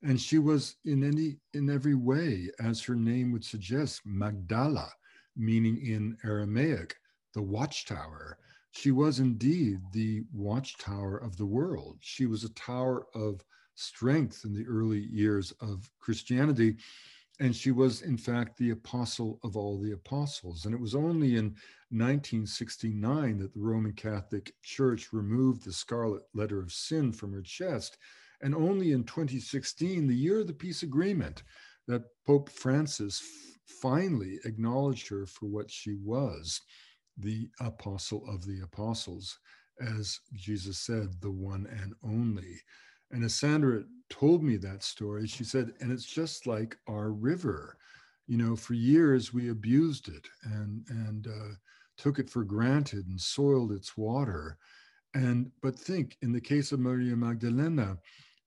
[0.03, 4.89] And she was in any in every way, as her name would suggest, Magdala,
[5.35, 6.95] meaning in Aramaic,
[7.33, 8.37] the watchtower.
[8.71, 11.97] She was indeed the watchtower of the world.
[12.01, 13.43] She was a tower of
[13.75, 16.77] strength in the early years of Christianity.
[17.39, 20.65] And she was, in fact, the apostle of all the apostles.
[20.65, 21.55] And it was only in
[21.91, 27.97] 1969 that the Roman Catholic Church removed the scarlet letter of sin from her chest.
[28.41, 31.43] And only in 2016, the year of the peace agreement,
[31.87, 33.21] that Pope Francis
[33.81, 36.61] finally acknowledged her for what she was
[37.17, 39.39] the apostle of the apostles,
[39.81, 42.61] as Jesus said, the one and only.
[43.11, 47.77] And as Sandra told me that story, she said, and it's just like our river.
[48.27, 51.55] You know, for years we abused it and and uh,
[51.97, 54.57] took it for granted and soiled its water.
[55.13, 57.97] And but think, in the case of Maria Magdalena,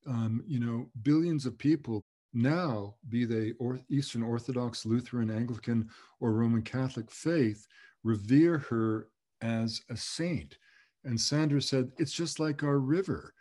[0.06, 2.02] um, you know, billions of people
[2.32, 5.88] now, be they or Eastern Orthodox, Lutheran, Anglican,
[6.20, 7.66] or Roman Catholic faith,
[8.04, 9.08] revere her
[9.42, 10.56] as a saint.
[11.04, 13.34] And Sandra said, it's just like our river.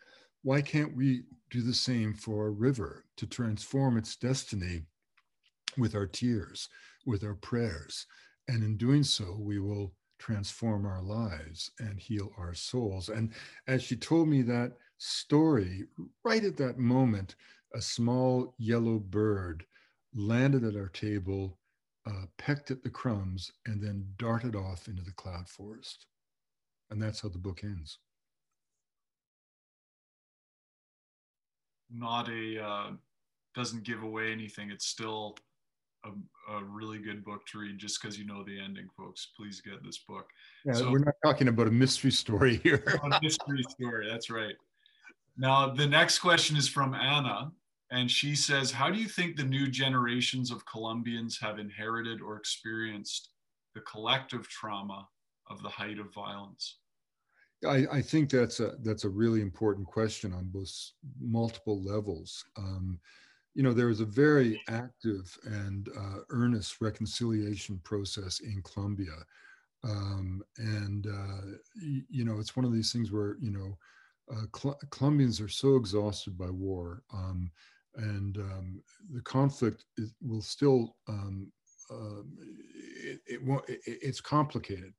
[0.44, 4.84] Why can't we do the same for a river to transform its destiny
[5.78, 6.68] with our tears,
[7.06, 8.08] with our prayers?
[8.48, 13.10] And in doing so, we will transform our lives and heal our souls.
[13.10, 13.34] And
[13.68, 15.86] as she told me that story,
[16.24, 17.36] right at that moment,
[17.74, 19.66] a small yellow bird
[20.14, 21.58] landed at our table,
[22.06, 26.08] uh, pecked at the crumbs, and then darted off into the cloud forest.
[26.90, 28.00] And that's how the book ends.
[31.94, 32.92] Not a, uh,
[33.56, 34.72] doesn't give away anything.
[34.72, 35.36] It's still
[36.06, 39.30] a, a really good book to read just because you know the ending, folks.
[39.38, 40.28] Please get this book.
[40.66, 42.84] Yeah, so, we're not talking about a mystery story here.
[43.04, 44.56] a mystery story, that's right.
[45.38, 47.52] Now, the next question is from Anna
[47.92, 52.38] and she says, How do you think the new generations of Colombians have inherited or
[52.38, 53.30] experienced
[53.76, 55.08] the collective trauma
[55.50, 56.78] of the height of violence?
[57.68, 60.72] I, I think that's a that's a really important question on both
[61.20, 62.44] multiple levels.
[62.58, 63.00] Um,
[63.54, 69.14] you know, there is a very active and uh, earnest reconciliation process in Colombia,
[69.84, 71.58] um, and uh,
[72.10, 73.78] you know, it's one of these things where you know,
[74.32, 77.04] uh, Col- Colombians are so exhausted by war.
[77.14, 77.52] Um,
[77.98, 78.82] and um,
[79.14, 81.52] the conflict is, will still um,
[81.92, 82.22] uh,
[83.04, 84.94] it, it won't, it, it's complicated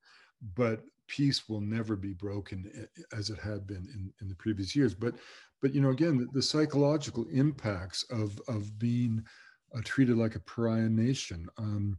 [0.55, 0.83] but
[1.13, 5.15] peace will never be broken as it had been in, in the previous years but
[5.61, 9.23] but you know again the, the psychological impacts of of being
[9.77, 11.99] uh, treated like a pariah nation um,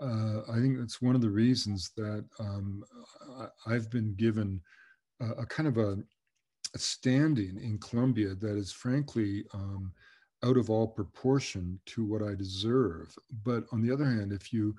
[0.00, 2.84] uh, I think that's one of the reasons that um,
[3.66, 4.60] I, have been given
[5.20, 5.98] a, a kind of a,
[6.74, 9.92] a, standing in Colombia that is frankly um,
[10.44, 13.12] out of all proportion to what I deserve.
[13.42, 14.76] But on the other hand, if you,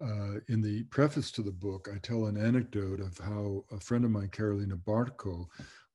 [0.00, 4.04] uh, in the preface to the book, I tell an anecdote of how a friend
[4.04, 5.46] of mine, Carolina Barco,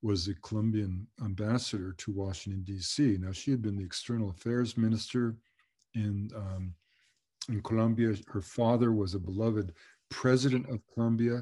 [0.02, 3.18] was the Colombian ambassador to Washington, D.C.
[3.20, 5.38] Now, she had been the external affairs minister
[5.96, 6.74] in, um,
[7.48, 8.14] in Colombia.
[8.28, 9.74] Her father was a beloved
[10.10, 11.42] president of Colombia,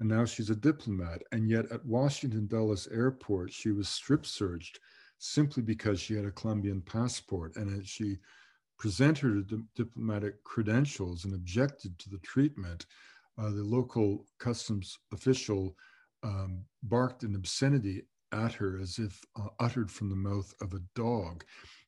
[0.00, 1.22] and now she's a diplomat.
[1.32, 4.78] And yet, at Washington Dulles Airport, she was strip searched
[5.18, 7.56] simply because she had a Colombian passport.
[7.56, 8.18] And she
[8.82, 12.86] presented her di- diplomatic credentials and objected to the treatment,
[13.38, 15.76] uh, the local customs official
[16.24, 18.02] um, barked an obscenity
[18.32, 21.44] at her as if uh, uttered from the mouth of a dog.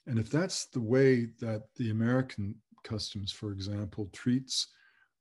[0.06, 2.54] And if that's the way that the American
[2.84, 4.68] customs, for example, treats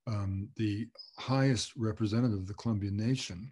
[0.06, 0.86] um, the
[1.18, 3.52] highest representative of the Colombian nation,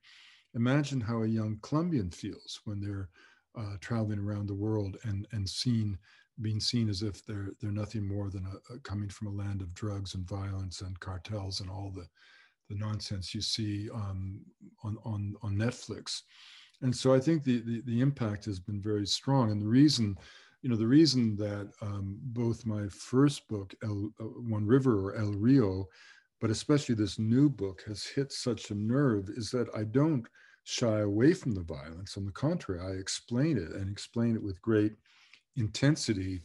[0.54, 3.10] imagine how a young Colombian feels when they're
[3.58, 5.98] uh, traveling around the world and and seen
[6.40, 9.62] being seen as if they're they're nothing more than a, a coming from a land
[9.62, 12.08] of drugs and violence and cartels and all the
[12.70, 14.40] the nonsense you see um,
[14.84, 16.22] on on on Netflix.
[16.82, 19.52] And so I think the, the, the impact has been very strong.
[19.52, 20.18] And the reason,
[20.62, 25.16] you know, the reason that um, both my first book, El, uh, One River or
[25.16, 25.88] El Rio,
[26.40, 30.26] but especially this new book has hit such a nerve is that I don't
[30.64, 32.18] shy away from the violence.
[32.18, 34.94] On the contrary, I explain it and explain it with great
[35.56, 36.42] intensity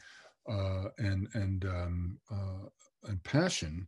[0.49, 2.69] uh, and and um, uh,
[3.05, 3.87] and passion,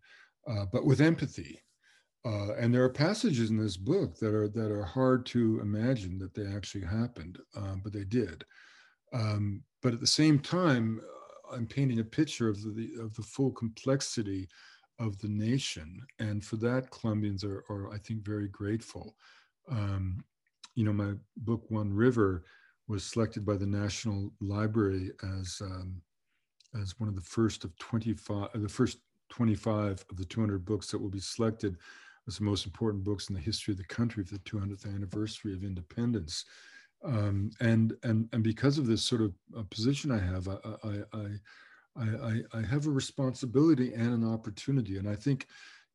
[0.49, 1.63] uh, but with empathy.
[2.25, 6.19] Uh, and there are passages in this book that are that are hard to imagine
[6.19, 8.45] that they actually happened, uh, but they did.
[9.13, 13.23] Um, but at the same time, uh, I'm painting a picture of the of the
[13.23, 14.49] full complexity
[14.99, 19.15] of the nation, and for that, Colombians are, are I think, very grateful
[19.71, 20.25] um,
[20.75, 22.45] you know, my book One River
[22.89, 25.11] was selected by the National Library
[25.41, 26.01] as um,
[26.81, 28.99] as one of the first of 25, the first
[29.31, 31.77] 25 of the 200 books that will be selected
[32.27, 35.55] as the most important books in the history of the country for the 200th anniversary
[35.55, 36.45] of independence.
[37.05, 40.99] Um, and and and because of this sort of uh, position I have, I, I,
[41.13, 41.39] I
[41.97, 45.47] I I have a responsibility and an opportunity, and I think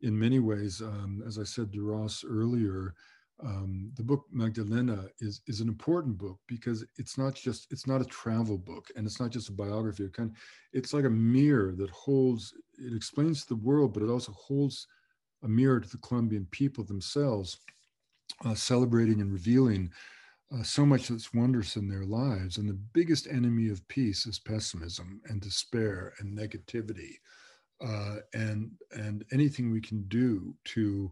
[0.01, 2.93] in many ways, um, as I said to Ross earlier,
[3.41, 8.01] um, the book Magdalena is is an important book because it's not just it's not
[8.01, 10.03] a travel book and it's not just a biography.
[10.03, 10.35] It kind of,
[10.71, 14.87] it's like a mirror that holds it explains the world, but it also holds
[15.43, 17.57] a mirror to the Colombian people themselves,
[18.45, 19.91] uh, celebrating and revealing
[20.53, 22.57] uh, so much that's wondrous in their lives.
[22.57, 27.15] And the biggest enemy of peace is pessimism and despair and negativity.
[27.83, 31.11] Uh, and and anything we can do to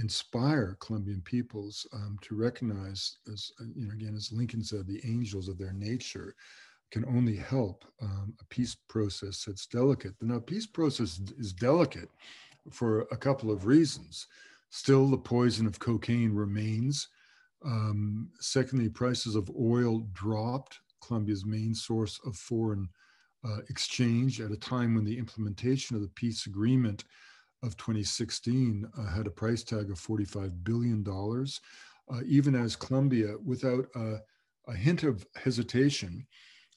[0.00, 5.00] inspire Colombian peoples um, to recognize, as uh, you know, again, as Lincoln said, the
[5.04, 6.34] angels of their nature
[6.90, 10.14] can only help um, a peace process that's delicate.
[10.20, 12.08] Now, peace process is delicate
[12.70, 14.26] for a couple of reasons.
[14.70, 17.08] Still, the poison of cocaine remains.
[17.64, 22.88] Um, secondly, prices of oil dropped, Colombia's main source of foreign
[23.44, 27.04] uh, exchange, at a time when the implementation of the peace agreement
[27.62, 31.04] of 2016 uh, had a price tag of $45 billion.
[31.08, 34.16] Uh, even as Colombia, without a,
[34.68, 36.26] a, hint of hesitation,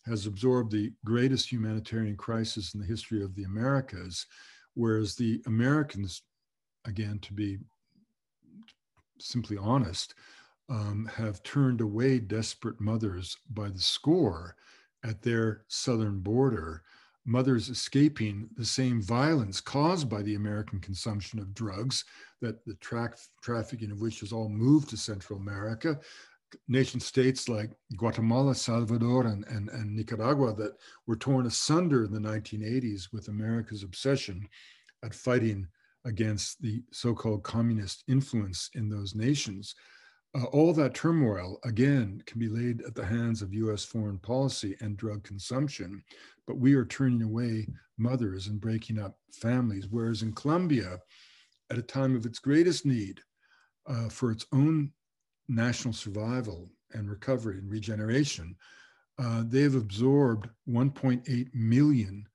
[0.06, 4.26] has absorbed the greatest humanitarian crisis in the history of the Americas,
[4.74, 6.22] whereas the Americans,
[6.86, 7.58] again, to be
[9.20, 10.14] simply honest,
[10.70, 14.56] um, have turned away desperate mothers by the score
[15.04, 16.84] at their southern border
[17.26, 22.04] mothers escaping the same violence caused by the American consumption of drugs,
[22.42, 26.00] that the tra- trafficking of which has all moved to Central America.
[26.68, 30.74] Nation states like Guatemala, Salvador, and, and, and Nicaragua that
[31.08, 34.48] were torn asunder in the 1980s with America's obsession
[35.04, 35.68] at fighting
[36.06, 39.76] against the so called communist influence in those nations.
[40.36, 44.76] Uh, all that turmoil, again, can be laid at the hands of US foreign policy
[44.82, 46.04] and drug consumption
[46.48, 49.88] but we are turning away mothers and breaking up families.
[49.90, 51.00] Whereas in Colombia,
[51.70, 53.22] at a time of its greatest need
[53.88, 54.92] uh, for its own
[55.48, 58.56] national survival and recovery and regeneration,
[59.20, 62.28] uh, they have absorbed 1.8 million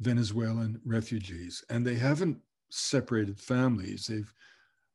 [0.00, 2.38] Venezuelan refugees, and they haven't
[2.70, 4.06] separated families.
[4.06, 4.32] They've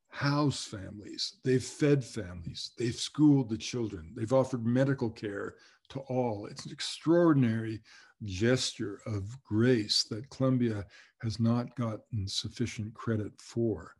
[0.08, 5.54] housed families, they've fed families, they've schooled the children, they've offered medical care
[5.90, 6.46] to all.
[6.46, 7.80] It's an extraordinary
[8.24, 10.84] gesture of grace that Colombia
[11.22, 13.94] has not gotten sufficient credit for.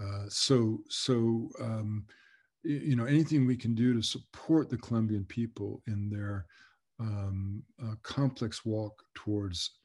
[0.00, 2.04] Uh, so, so um,
[2.64, 6.46] you know, anything we can do to support the Colombian people in their
[7.00, 9.78] um, uh, complex walk towards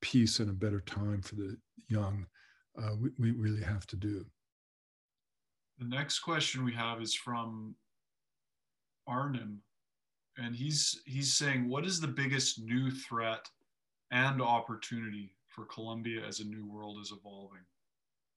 [0.00, 1.56] peace and a better time for the
[1.88, 2.26] young,
[2.80, 4.24] uh, we, we really have to do.
[5.78, 7.74] The next question we have is from
[9.06, 9.62] Arnim
[10.38, 13.48] and he's he's saying what is the biggest new threat
[14.10, 17.64] and opportunity for Colombia as a new world is evolving?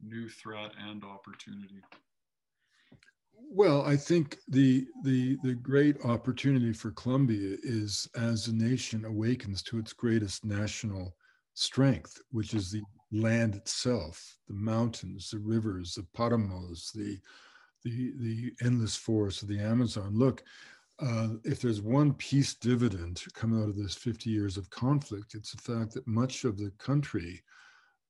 [0.02, 1.82] New threat and opportunity.
[3.52, 9.62] Well, I think the the the great opportunity for Colombia is as a nation awakens
[9.64, 11.16] to its greatest national
[11.54, 12.82] strength, which is the
[13.12, 17.18] land itself, the mountains, the rivers, the paramos, the
[17.84, 20.12] the the endless forests of the Amazon.
[20.14, 20.44] Look,
[21.00, 25.54] uh, if there's one peace dividend coming out of this 50 years of conflict, it's
[25.54, 27.42] the fact that much of the country,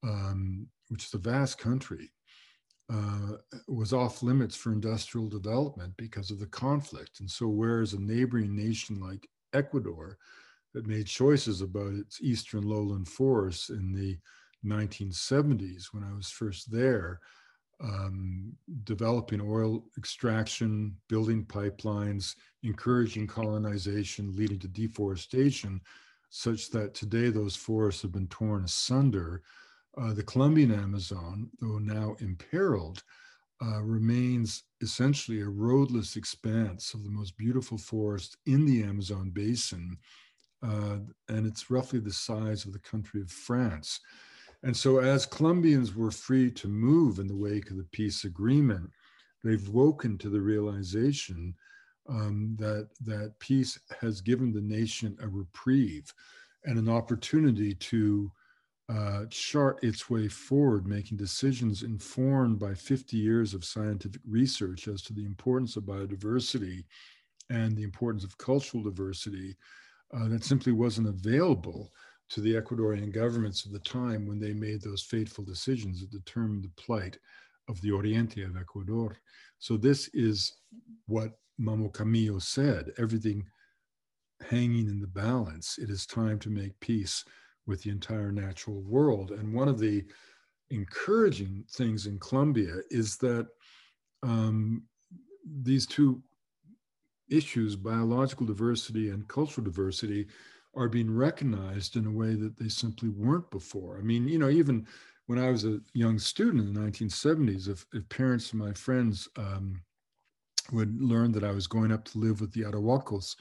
[0.03, 2.11] um, which is a vast country,
[2.91, 3.33] uh,
[3.67, 7.19] was off limits for industrial development because of the conflict.
[7.19, 10.17] And so, whereas a neighboring nation like Ecuador
[10.73, 14.17] that made choices about its eastern lowland forests in the
[14.65, 17.19] 1970s, when I was first there,
[17.81, 18.53] um,
[18.83, 25.79] developing oil extraction, building pipelines, encouraging colonization, leading to deforestation,
[26.29, 29.41] such that today those forests have been torn asunder.
[29.97, 33.03] Uh, the Colombian Amazon, though now imperiled,
[33.61, 39.97] uh, remains essentially a roadless expanse of the most beautiful forest in the Amazon basin.
[40.61, 40.97] Uh,
[41.29, 43.99] and it's roughly the size of the country of France.
[44.63, 48.89] And so, as Colombians were free to move in the wake of the peace agreement,
[49.43, 51.55] they've woken to the realization
[52.09, 56.13] um, that that peace has given the nation a reprieve
[56.65, 58.31] and an opportunity to
[58.89, 65.03] uh, chart its way forward, making decisions informed by 50 years of scientific research as
[65.03, 66.83] to the importance of biodiversity
[67.51, 69.55] and the importance of cultural diversity
[70.13, 71.91] uh, that simply wasn't available
[72.29, 76.63] to the Ecuadorian governments of the time when they made those fateful decisions that determined
[76.63, 77.17] the plight
[77.67, 79.17] of the Oriente of Ecuador.
[79.57, 80.57] So this is
[81.07, 83.45] what Mamo Camilo said, everything
[84.47, 85.77] hanging in the balance.
[85.77, 87.25] It is time to make peace
[87.67, 89.31] with the entire natural world.
[89.31, 90.05] And one of the
[90.69, 93.47] encouraging things in Colombia is that
[94.23, 94.83] um,
[95.61, 96.21] these two
[97.29, 100.27] issues, biological diversity and cultural diversity,
[100.75, 103.97] are being recognized in a way that they simply weren't before.
[103.97, 104.85] I mean, you know, even
[105.25, 109.27] when I was a young student in the 1970s, if, if parents and my friends
[109.37, 109.81] um,
[110.71, 113.35] would learn that I was going up to live with the Arhuacos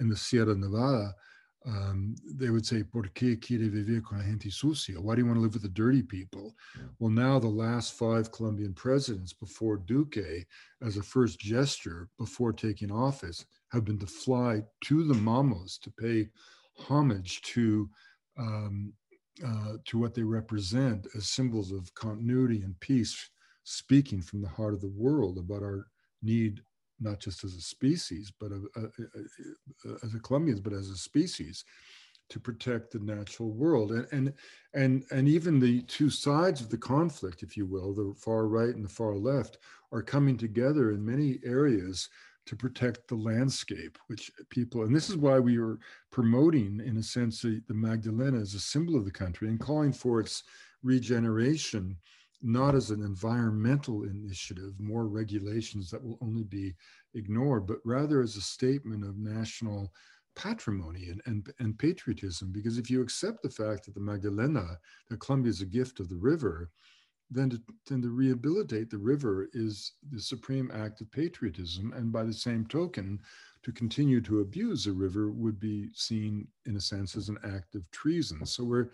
[0.00, 1.14] in the Sierra Nevada,
[1.66, 5.00] um, they would say, ¿Por qué quiere vivir con la gente sucia?
[5.00, 6.54] Why do you want to live with the dirty people?
[6.76, 6.86] Yeah.
[6.98, 10.46] Well, now the last five Colombian presidents before Duque,
[10.82, 15.90] as a first gesture before taking office, have been to fly to the Mamos to
[15.90, 16.28] pay
[16.78, 17.88] homage to
[18.38, 18.92] um,
[19.44, 23.30] uh, to what they represent as symbols of continuity and peace,
[23.62, 25.86] speaking from the heart of the world about our
[26.22, 26.60] need
[27.00, 28.82] not just as a species, but a, a,
[29.90, 31.64] a, as a Colombians, but as a species,
[32.28, 33.92] to protect the natural world.
[33.92, 34.32] And, and
[34.74, 38.74] and and even the two sides of the conflict, if you will, the far right
[38.74, 39.58] and the far left,
[39.92, 42.08] are coming together in many areas
[42.48, 45.78] to protect the landscape, which people, and this is why we are
[46.10, 49.92] promoting, in a sense, the, the Magdalena as a symbol of the country and calling
[49.92, 50.44] for its
[50.82, 51.94] regeneration
[52.40, 56.74] not as an environmental initiative, more regulations that will only be
[57.14, 59.92] ignored, but rather as a statement of national
[60.34, 62.50] patrimony and, and, and patriotism.
[62.50, 64.78] Because if you accept the fact that the Magdalena,
[65.10, 66.70] that Colombia is a gift of the river,
[67.30, 71.92] then to, then to rehabilitate the river is the supreme act of patriotism.
[71.94, 73.20] And by the same token,
[73.62, 77.74] to continue to abuse a river would be seen, in a sense, as an act
[77.74, 78.46] of treason.
[78.46, 78.90] So we're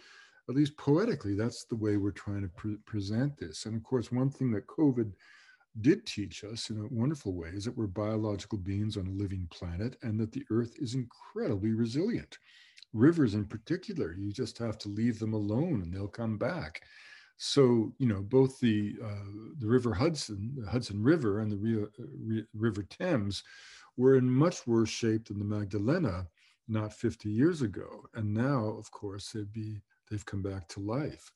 [0.48, 3.66] at least poetically, that's the way we're trying to pre- present this.
[3.66, 5.12] And of course, one thing that COVID
[5.80, 9.48] did teach us in a wonderful way is that we're biological beings on a living
[9.50, 12.38] planet and that the earth is incredibly resilient.
[12.92, 16.82] Rivers, in particular, you just have to leave them alone and they'll come back.
[17.36, 21.84] So, you know, both the uh, the River Hudson, the Hudson River, and the Rio,
[21.84, 23.42] uh, River Thames
[23.96, 26.26] were in much worse shape than the Magdalena
[26.66, 28.04] not 50 years ago.
[28.14, 29.80] And now, of course, they'd be
[30.10, 31.30] they've come back to life.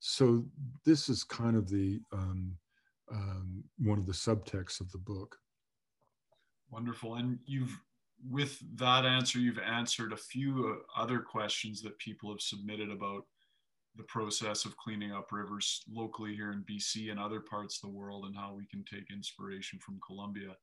[0.00, 0.44] So
[0.84, 2.56] this is kind of the um,
[3.10, 5.36] um, one of the subtexts of the book.
[6.70, 7.78] Wonderful, and you've
[8.28, 13.24] with that answer, you've answered a few uh, other questions that people have submitted about
[13.98, 17.96] the process of cleaning up rivers locally here in BC and other parts of the
[17.96, 20.56] world, and how we can take inspiration from Colombia.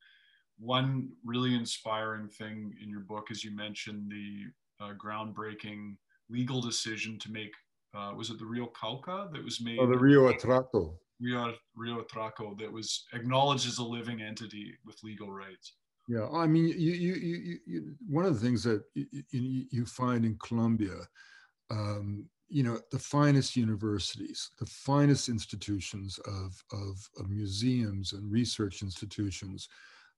[0.58, 5.98] One really inspiring thing in your book, as you mentioned, the uh, groundbreaking
[6.30, 7.52] legal decision to make
[7.96, 9.80] uh, was it the Rio Cauca that was made?
[9.80, 10.96] Oh, the Rio Atrato.
[11.22, 15.74] Rio Rio Atrato that was acknowledged as a living entity with legal rights.
[16.08, 20.26] Yeah, I mean, you, you, you, you one of the things that you, you find
[20.26, 20.98] in Colombia,
[21.72, 28.82] um, you know, the finest universities, the finest institutions of, of, of museums and research
[28.82, 29.68] institutions,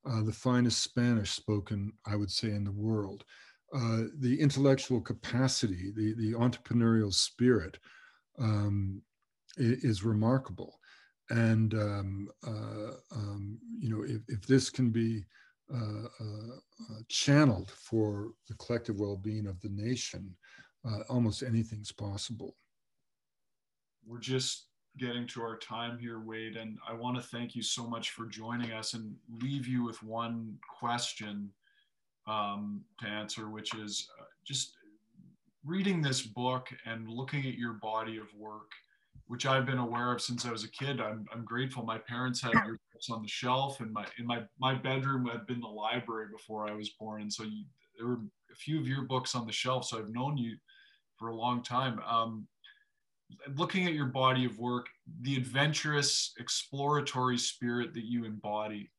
[0.05, 3.23] uh, the finest Spanish spoken, I would say, in the world
[3.73, 7.77] uh, the intellectual capacity, the, the entrepreneurial spirit
[8.39, 9.01] um,
[9.57, 10.79] is, remarkable.
[11.29, 15.25] And, um, uh, um, you know, if, if, this can be
[15.73, 16.55] uh, uh,
[16.89, 20.33] uh channeled for the collective well-being of the nation,
[20.85, 22.55] uh, almost anything's possible.
[24.05, 24.67] We're just
[24.97, 28.25] getting to our time here, Wade, and I want to thank you so much for
[28.25, 31.51] joining us and leave you with one question
[32.27, 34.75] um, to answer, which is uh, just
[35.65, 38.71] reading this book and looking at your body of work,
[39.27, 40.99] which I've been aware of since I was a kid.
[41.01, 41.83] I'm, I'm grateful.
[41.83, 45.45] My parents had your books on the shelf, and my in my my bedroom had
[45.45, 47.65] been the library before I was born, and so you,
[47.97, 48.21] there were
[48.51, 49.85] a few of your books on the shelf.
[49.85, 50.55] So I've known you
[51.17, 51.99] for a long time.
[52.07, 52.47] Um,
[53.55, 54.87] looking at your body of work,
[55.21, 58.89] the adventurous, exploratory spirit that you embody.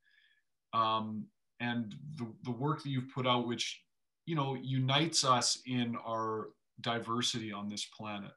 [0.73, 1.27] Um,
[1.61, 3.81] and the, the work that you've put out, which,
[4.27, 6.49] you know, unites us in our
[6.81, 8.33] diversity on this planet.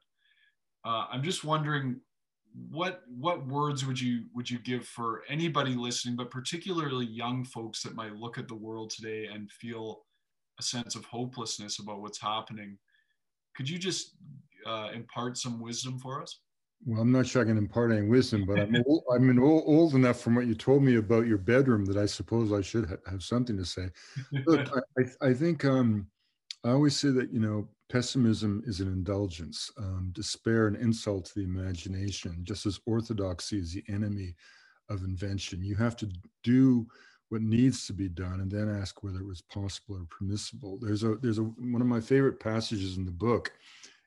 [0.84, 2.00] Uh, I'm just wondering
[2.70, 7.82] what what words would you would you give for anybody listening, but particularly young folks
[7.82, 10.02] that might look at the world today and feel
[10.58, 12.78] a sense of hopelessness about what's happening?
[13.56, 14.16] Could you just
[14.66, 16.40] uh, impart some wisdom for us?
[16.84, 19.94] well, I'm not sure I can impart any wisdom, but I'm old, I'm old, old,
[19.94, 23.10] enough from what you told me about your bedroom that I suppose I should ha-
[23.10, 23.88] have something to say.
[24.46, 24.68] Look,
[24.98, 26.08] I, I, think um,
[26.64, 31.34] I always say that, you know, pessimism is an indulgence, um, despair an insult to
[31.36, 34.34] the imagination, just as orthodoxy is the enemy
[34.88, 35.62] of invention.
[35.62, 36.10] You have to
[36.42, 36.86] do
[37.32, 40.78] what needs to be done and then ask whether it was possible or permissible.
[40.78, 43.52] There's a there's a one of my favorite passages in the book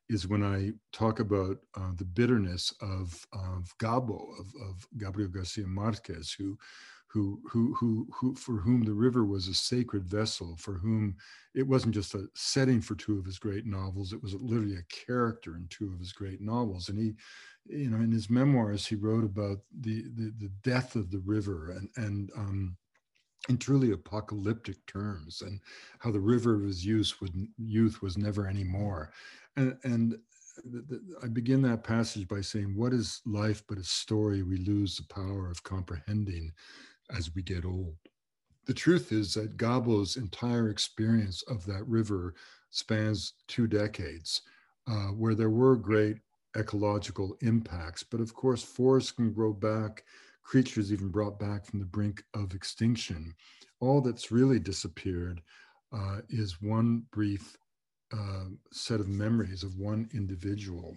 [0.07, 5.65] is when I talk about uh, the bitterness of, of Gabo, of, of Gabriel Garcia
[5.65, 6.56] Marquez, who
[7.07, 11.15] who, who, who, who, for whom the river was a sacred vessel, for whom
[11.53, 15.06] it wasn't just a setting for two of his great novels, it was literally a
[15.06, 16.89] character in two of his great novels.
[16.89, 17.14] And he,
[17.68, 21.72] you know, in his memoirs, he wrote about the, the, the death of the river
[21.72, 22.76] and, and, um,
[23.49, 25.59] in truly apocalyptic terms and
[25.99, 29.11] how the river of his youth, would, youth was never anymore.
[29.55, 30.17] And, and
[31.23, 35.13] I begin that passage by saying, What is life but a story we lose the
[35.13, 36.53] power of comprehending?
[37.11, 37.95] as we get old.
[38.65, 42.34] The truth is that Gabo's entire experience of that river
[42.72, 44.41] spans two decades,
[44.88, 46.17] uh, where there were great
[46.57, 48.03] ecological impacts.
[48.03, 50.03] But of course, forests can grow back,
[50.45, 53.34] creatures even brought back from the brink of extinction.
[53.81, 55.41] All that's really disappeared
[55.91, 57.57] uh, is one brief
[58.13, 60.95] uh, set of memories of one individual.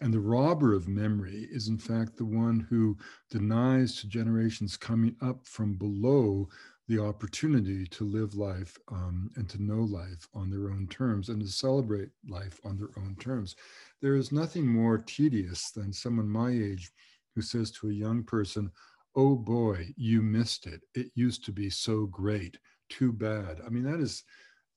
[0.00, 2.96] And the robber of memory is, in fact, the one who
[3.30, 6.48] denies to generations coming up from below
[6.88, 11.40] the opportunity to live life um, and to know life on their own terms and
[11.40, 13.54] to celebrate life on their own terms.
[14.00, 16.90] There is nothing more tedious than someone my age
[17.38, 18.68] who says to a young person,
[19.14, 20.82] Oh boy, you missed it.
[20.94, 22.58] It used to be so great.
[22.88, 23.60] Too bad.
[23.64, 24.24] I mean, that is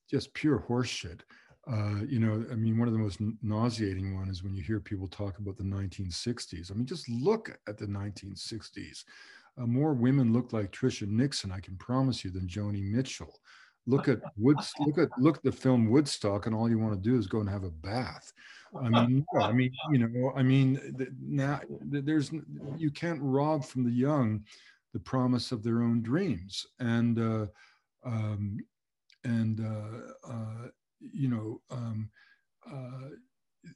[0.09, 1.21] just pure horseshit.
[1.67, 4.79] Uh, you know, I mean, one of the most nauseating one is when you hear
[4.79, 6.71] people talk about the 1960s.
[6.71, 9.03] I mean, just look at the 1960s.
[9.59, 13.39] Uh, more women look like Tricia Nixon, I can promise you, than Joni Mitchell.
[13.87, 17.09] Look at Woods, look at look at the film Woodstock, and all you want to
[17.09, 18.31] do is go and have a bath.
[18.79, 20.79] I mean, I mean, you know, I mean,
[21.19, 22.31] now there's
[22.77, 24.45] you can't rob from the young
[24.93, 27.45] the promise of their own dreams, and uh,
[28.03, 28.57] um,
[29.23, 30.67] and uh, uh,
[30.99, 32.09] you know, um,
[32.71, 33.09] uh,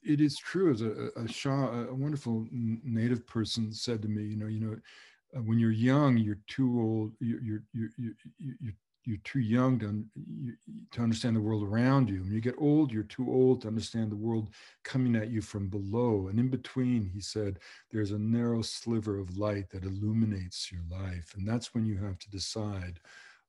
[0.04, 4.38] it is true as a, a Shah, a wonderful native person said to me, you
[4.38, 8.74] know, you know, when you're young, you're too old, you're, you're, you're, you're,
[9.06, 10.04] you're too young to,
[10.92, 12.22] to understand the world around you.
[12.22, 14.50] When you get old, you're too old to understand the world
[14.84, 16.28] coming at you from below.
[16.28, 17.60] And in between, he said,
[17.92, 21.34] there's a narrow sliver of light that illuminates your life.
[21.38, 23.00] And that's when you have to decide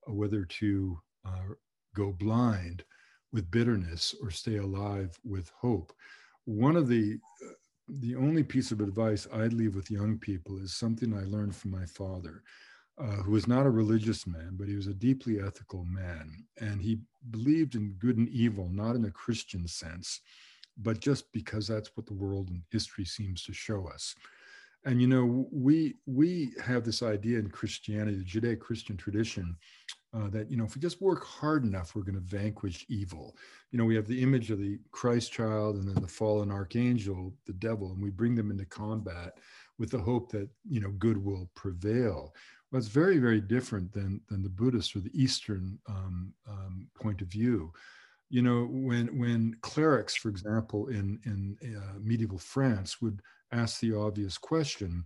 [0.08, 1.54] uh, whether to uh,
[1.94, 2.84] go blind
[3.32, 5.92] with bitterness or stay alive with hope.
[6.44, 7.52] One of the uh,
[7.88, 11.70] the only piece of advice I'd leave with young people is something I learned from
[11.70, 12.42] my father,
[12.98, 16.44] uh, who was not a religious man, but he was a deeply ethical man.
[16.60, 16.98] And he
[17.30, 20.20] believed in good and evil, not in a Christian sense,
[20.78, 24.14] but just because that's what the world and history seems to show us.
[24.84, 29.56] And you know, we we have this idea in Christianity, the Judeo-Christian tradition,
[30.16, 33.36] uh, that you know if we just work hard enough we're going to vanquish evil
[33.70, 37.34] you know we have the image of the christ child and then the fallen archangel
[37.46, 39.38] the devil and we bring them into combat
[39.78, 42.32] with the hope that you know good will prevail
[42.70, 47.20] well it's very very different than than the buddhist or the eastern um, um, point
[47.20, 47.72] of view
[48.28, 53.20] you know when when clerics for example in in uh, medieval france would
[53.52, 55.04] ask the obvious question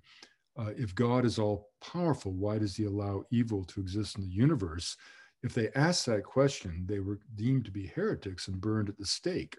[0.61, 4.31] uh, if God is all powerful, why does he allow evil to exist in the
[4.31, 4.97] universe?
[5.43, 9.07] If they asked that question, they were deemed to be heretics and burned at the
[9.07, 9.57] stake.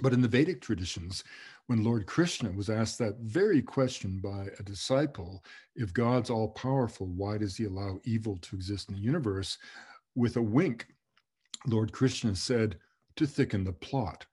[0.00, 1.24] But in the Vedic traditions,
[1.66, 5.44] when Lord Krishna was asked that very question by a disciple,
[5.76, 9.58] if God's all powerful, why does he allow evil to exist in the universe?
[10.14, 10.86] With a wink,
[11.66, 12.78] Lord Krishna said,
[13.16, 14.26] to thicken the plot.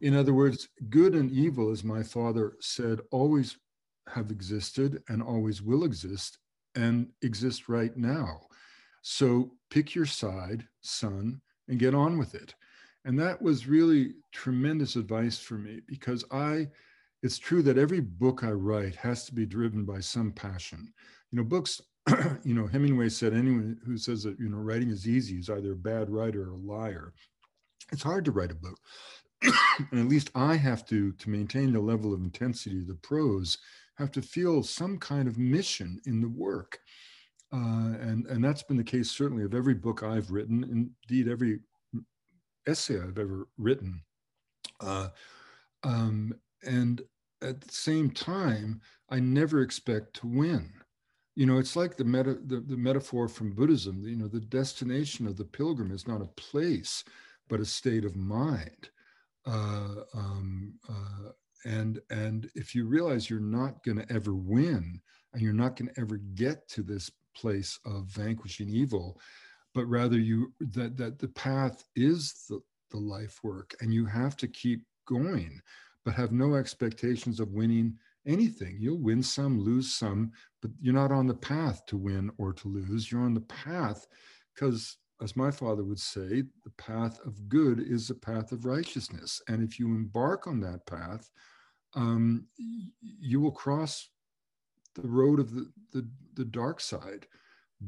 [0.00, 3.56] In other words, good and evil, as my father said, always
[4.08, 6.38] have existed and always will exist
[6.74, 8.40] and exist right now.
[9.02, 12.54] So pick your side, son, and get on with it.
[13.04, 16.68] And that was really tremendous advice for me because I,
[17.22, 20.92] it's true that every book I write has to be driven by some passion.
[21.30, 21.82] You know, books,
[22.44, 25.72] you know, Hemingway said anyone who says that, you know, writing is easy is either
[25.72, 27.12] a bad writer or a liar.
[27.92, 28.78] It's hard to write a book.
[29.90, 33.58] and at least I have to, to maintain the level of intensity of the prose,
[33.96, 36.80] have to feel some kind of mission in the work.
[37.52, 40.64] Uh, and, and that's been the case certainly of every book I've written,
[41.08, 41.60] indeed every
[42.66, 44.02] essay I've ever written.
[44.80, 45.08] Uh,
[45.82, 46.34] um,
[46.66, 47.02] and
[47.42, 48.80] at the same time,
[49.10, 50.72] I never expect to win.
[51.36, 55.26] You know, it's like the, meta, the, the metaphor from Buddhism, you know, the destination
[55.26, 57.04] of the pilgrim is not a place,
[57.48, 58.90] but a state of mind.
[59.46, 61.30] Uh, um, uh,
[61.66, 65.00] and and if you realize you're not going to ever win,
[65.32, 69.18] and you're not going to ever get to this place of vanquishing evil,
[69.74, 72.60] but rather you that that the path is the,
[72.90, 75.60] the life work, and you have to keep going,
[76.04, 77.96] but have no expectations of winning
[78.26, 78.76] anything.
[78.78, 80.32] You'll win some, lose some,
[80.62, 83.10] but you're not on the path to win or to lose.
[83.10, 84.06] You're on the path
[84.54, 89.42] because, as my father would say, the path of good is the path of righteousness.
[89.48, 91.30] And if you embark on that path,
[91.94, 94.08] um, you will cross
[94.94, 97.26] the road of the, the, the dark side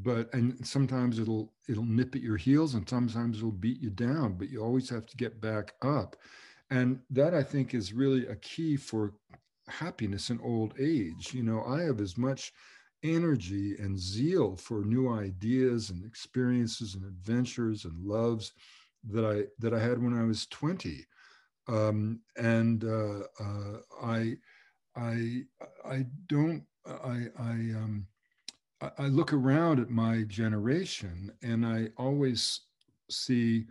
[0.03, 4.33] but and sometimes it'll it'll nip at your heels and sometimes it'll beat you down
[4.33, 6.15] but you always have to get back up
[6.69, 9.13] and that i think is really a key for
[9.67, 11.33] happiness in old age.
[11.33, 12.51] You know, I have as much
[13.03, 18.53] energy and zeal for new ideas and experiences and adventures and loves
[19.09, 21.05] that I that I had when I was 20.
[21.67, 24.35] Um, and uh, uh, I
[24.95, 25.43] I
[25.85, 28.07] I don't I I um
[28.81, 32.61] I look around at my generation and I always
[33.09, 33.65] see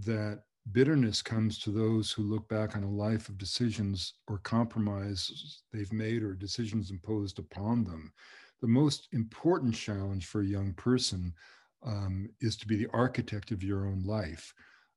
[0.00, 0.42] that
[0.72, 5.92] bitterness comes to those who look back on a life of decisions or compromises they've
[5.92, 8.12] made or decisions imposed upon them.
[8.60, 11.34] The most important challenge for a young person
[11.82, 14.52] um, is to be the architect of your own life.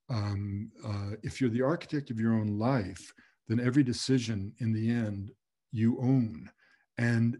[0.09, 3.13] Um, uh, if you're the architect of your own life,
[3.47, 5.31] then every decision in the end
[5.71, 6.49] you own.
[6.97, 7.37] And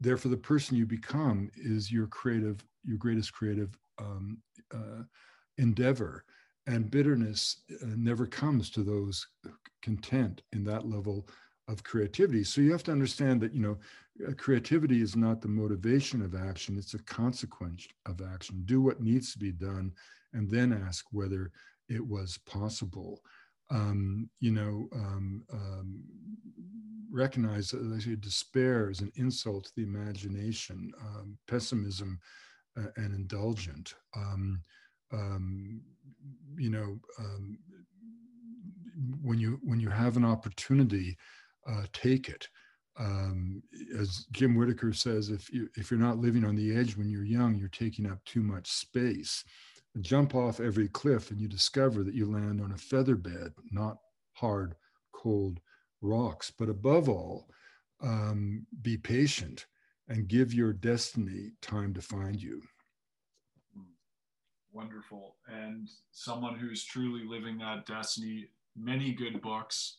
[0.00, 4.38] therefore, the person you become is your creative, your greatest creative um,
[4.74, 5.02] uh,
[5.58, 6.24] endeavor.
[6.66, 9.26] And bitterness uh, never comes to those
[9.82, 11.28] content in that level
[11.68, 12.44] of creativity.
[12.44, 13.78] So you have to understand that you know
[14.26, 18.62] uh, creativity is not the motivation of action it's a consequence of action.
[18.64, 19.92] Do what needs to be done
[20.32, 21.50] and then ask whether
[21.88, 23.20] it was possible
[23.70, 26.04] um, you know um, um,
[27.10, 32.18] recognize that despair is an insult to the imagination um, pessimism
[32.78, 34.60] uh, and indulgent um,
[35.12, 35.80] um,
[36.56, 36.98] you know,
[39.22, 41.16] when you when you have an opportunity,
[41.68, 42.48] uh, take it.
[43.96, 47.24] As Jim Whittaker says, if you if you're not living on the edge when you're
[47.24, 49.44] young, you're taking up too much space.
[50.00, 53.98] Jump off every cliff, and you discover that you land on a feather bed, not
[54.32, 54.74] hard,
[55.12, 55.60] cold
[56.00, 56.50] rocks.
[56.50, 57.48] But above all,
[58.00, 59.66] um, be patient
[60.08, 62.62] and give your destiny time to find you
[64.78, 68.48] wonderful and someone who's truly living that destiny.
[68.76, 69.98] Many good books.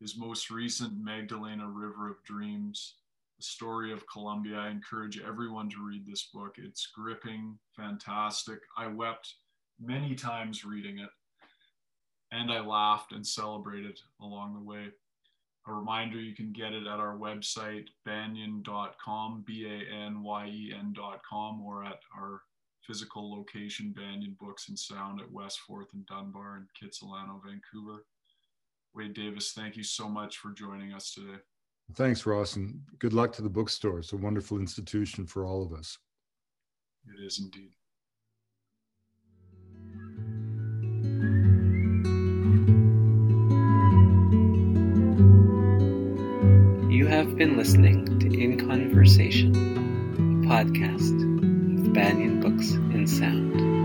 [0.00, 2.94] His most recent, Magdalena River of Dreams,
[3.36, 4.56] the story of Colombia.
[4.56, 6.54] I encourage everyone to read this book.
[6.56, 8.58] It's gripping, fantastic.
[8.76, 9.34] I wept
[9.80, 11.10] many times reading it,
[12.32, 14.86] and I laughed and celebrated along the way.
[15.68, 20.74] A reminder you can get it at our website, banyen.com, B A N Y E
[20.78, 22.42] N.com, or at our
[22.86, 28.04] physical location, Banyen Books and Sound at West Fourth and Dunbar in Kitsilano, Vancouver.
[28.94, 31.38] Wade Davis, thank you so much for joining us today.
[31.94, 34.00] Thanks, Ross, and good luck to the bookstore.
[34.00, 35.98] It's a wonderful institution for all of us.
[37.06, 37.70] It is indeed.
[46.92, 51.14] You have been listening to In Conversation, a podcast
[51.78, 53.75] of Banyen Books in Sound.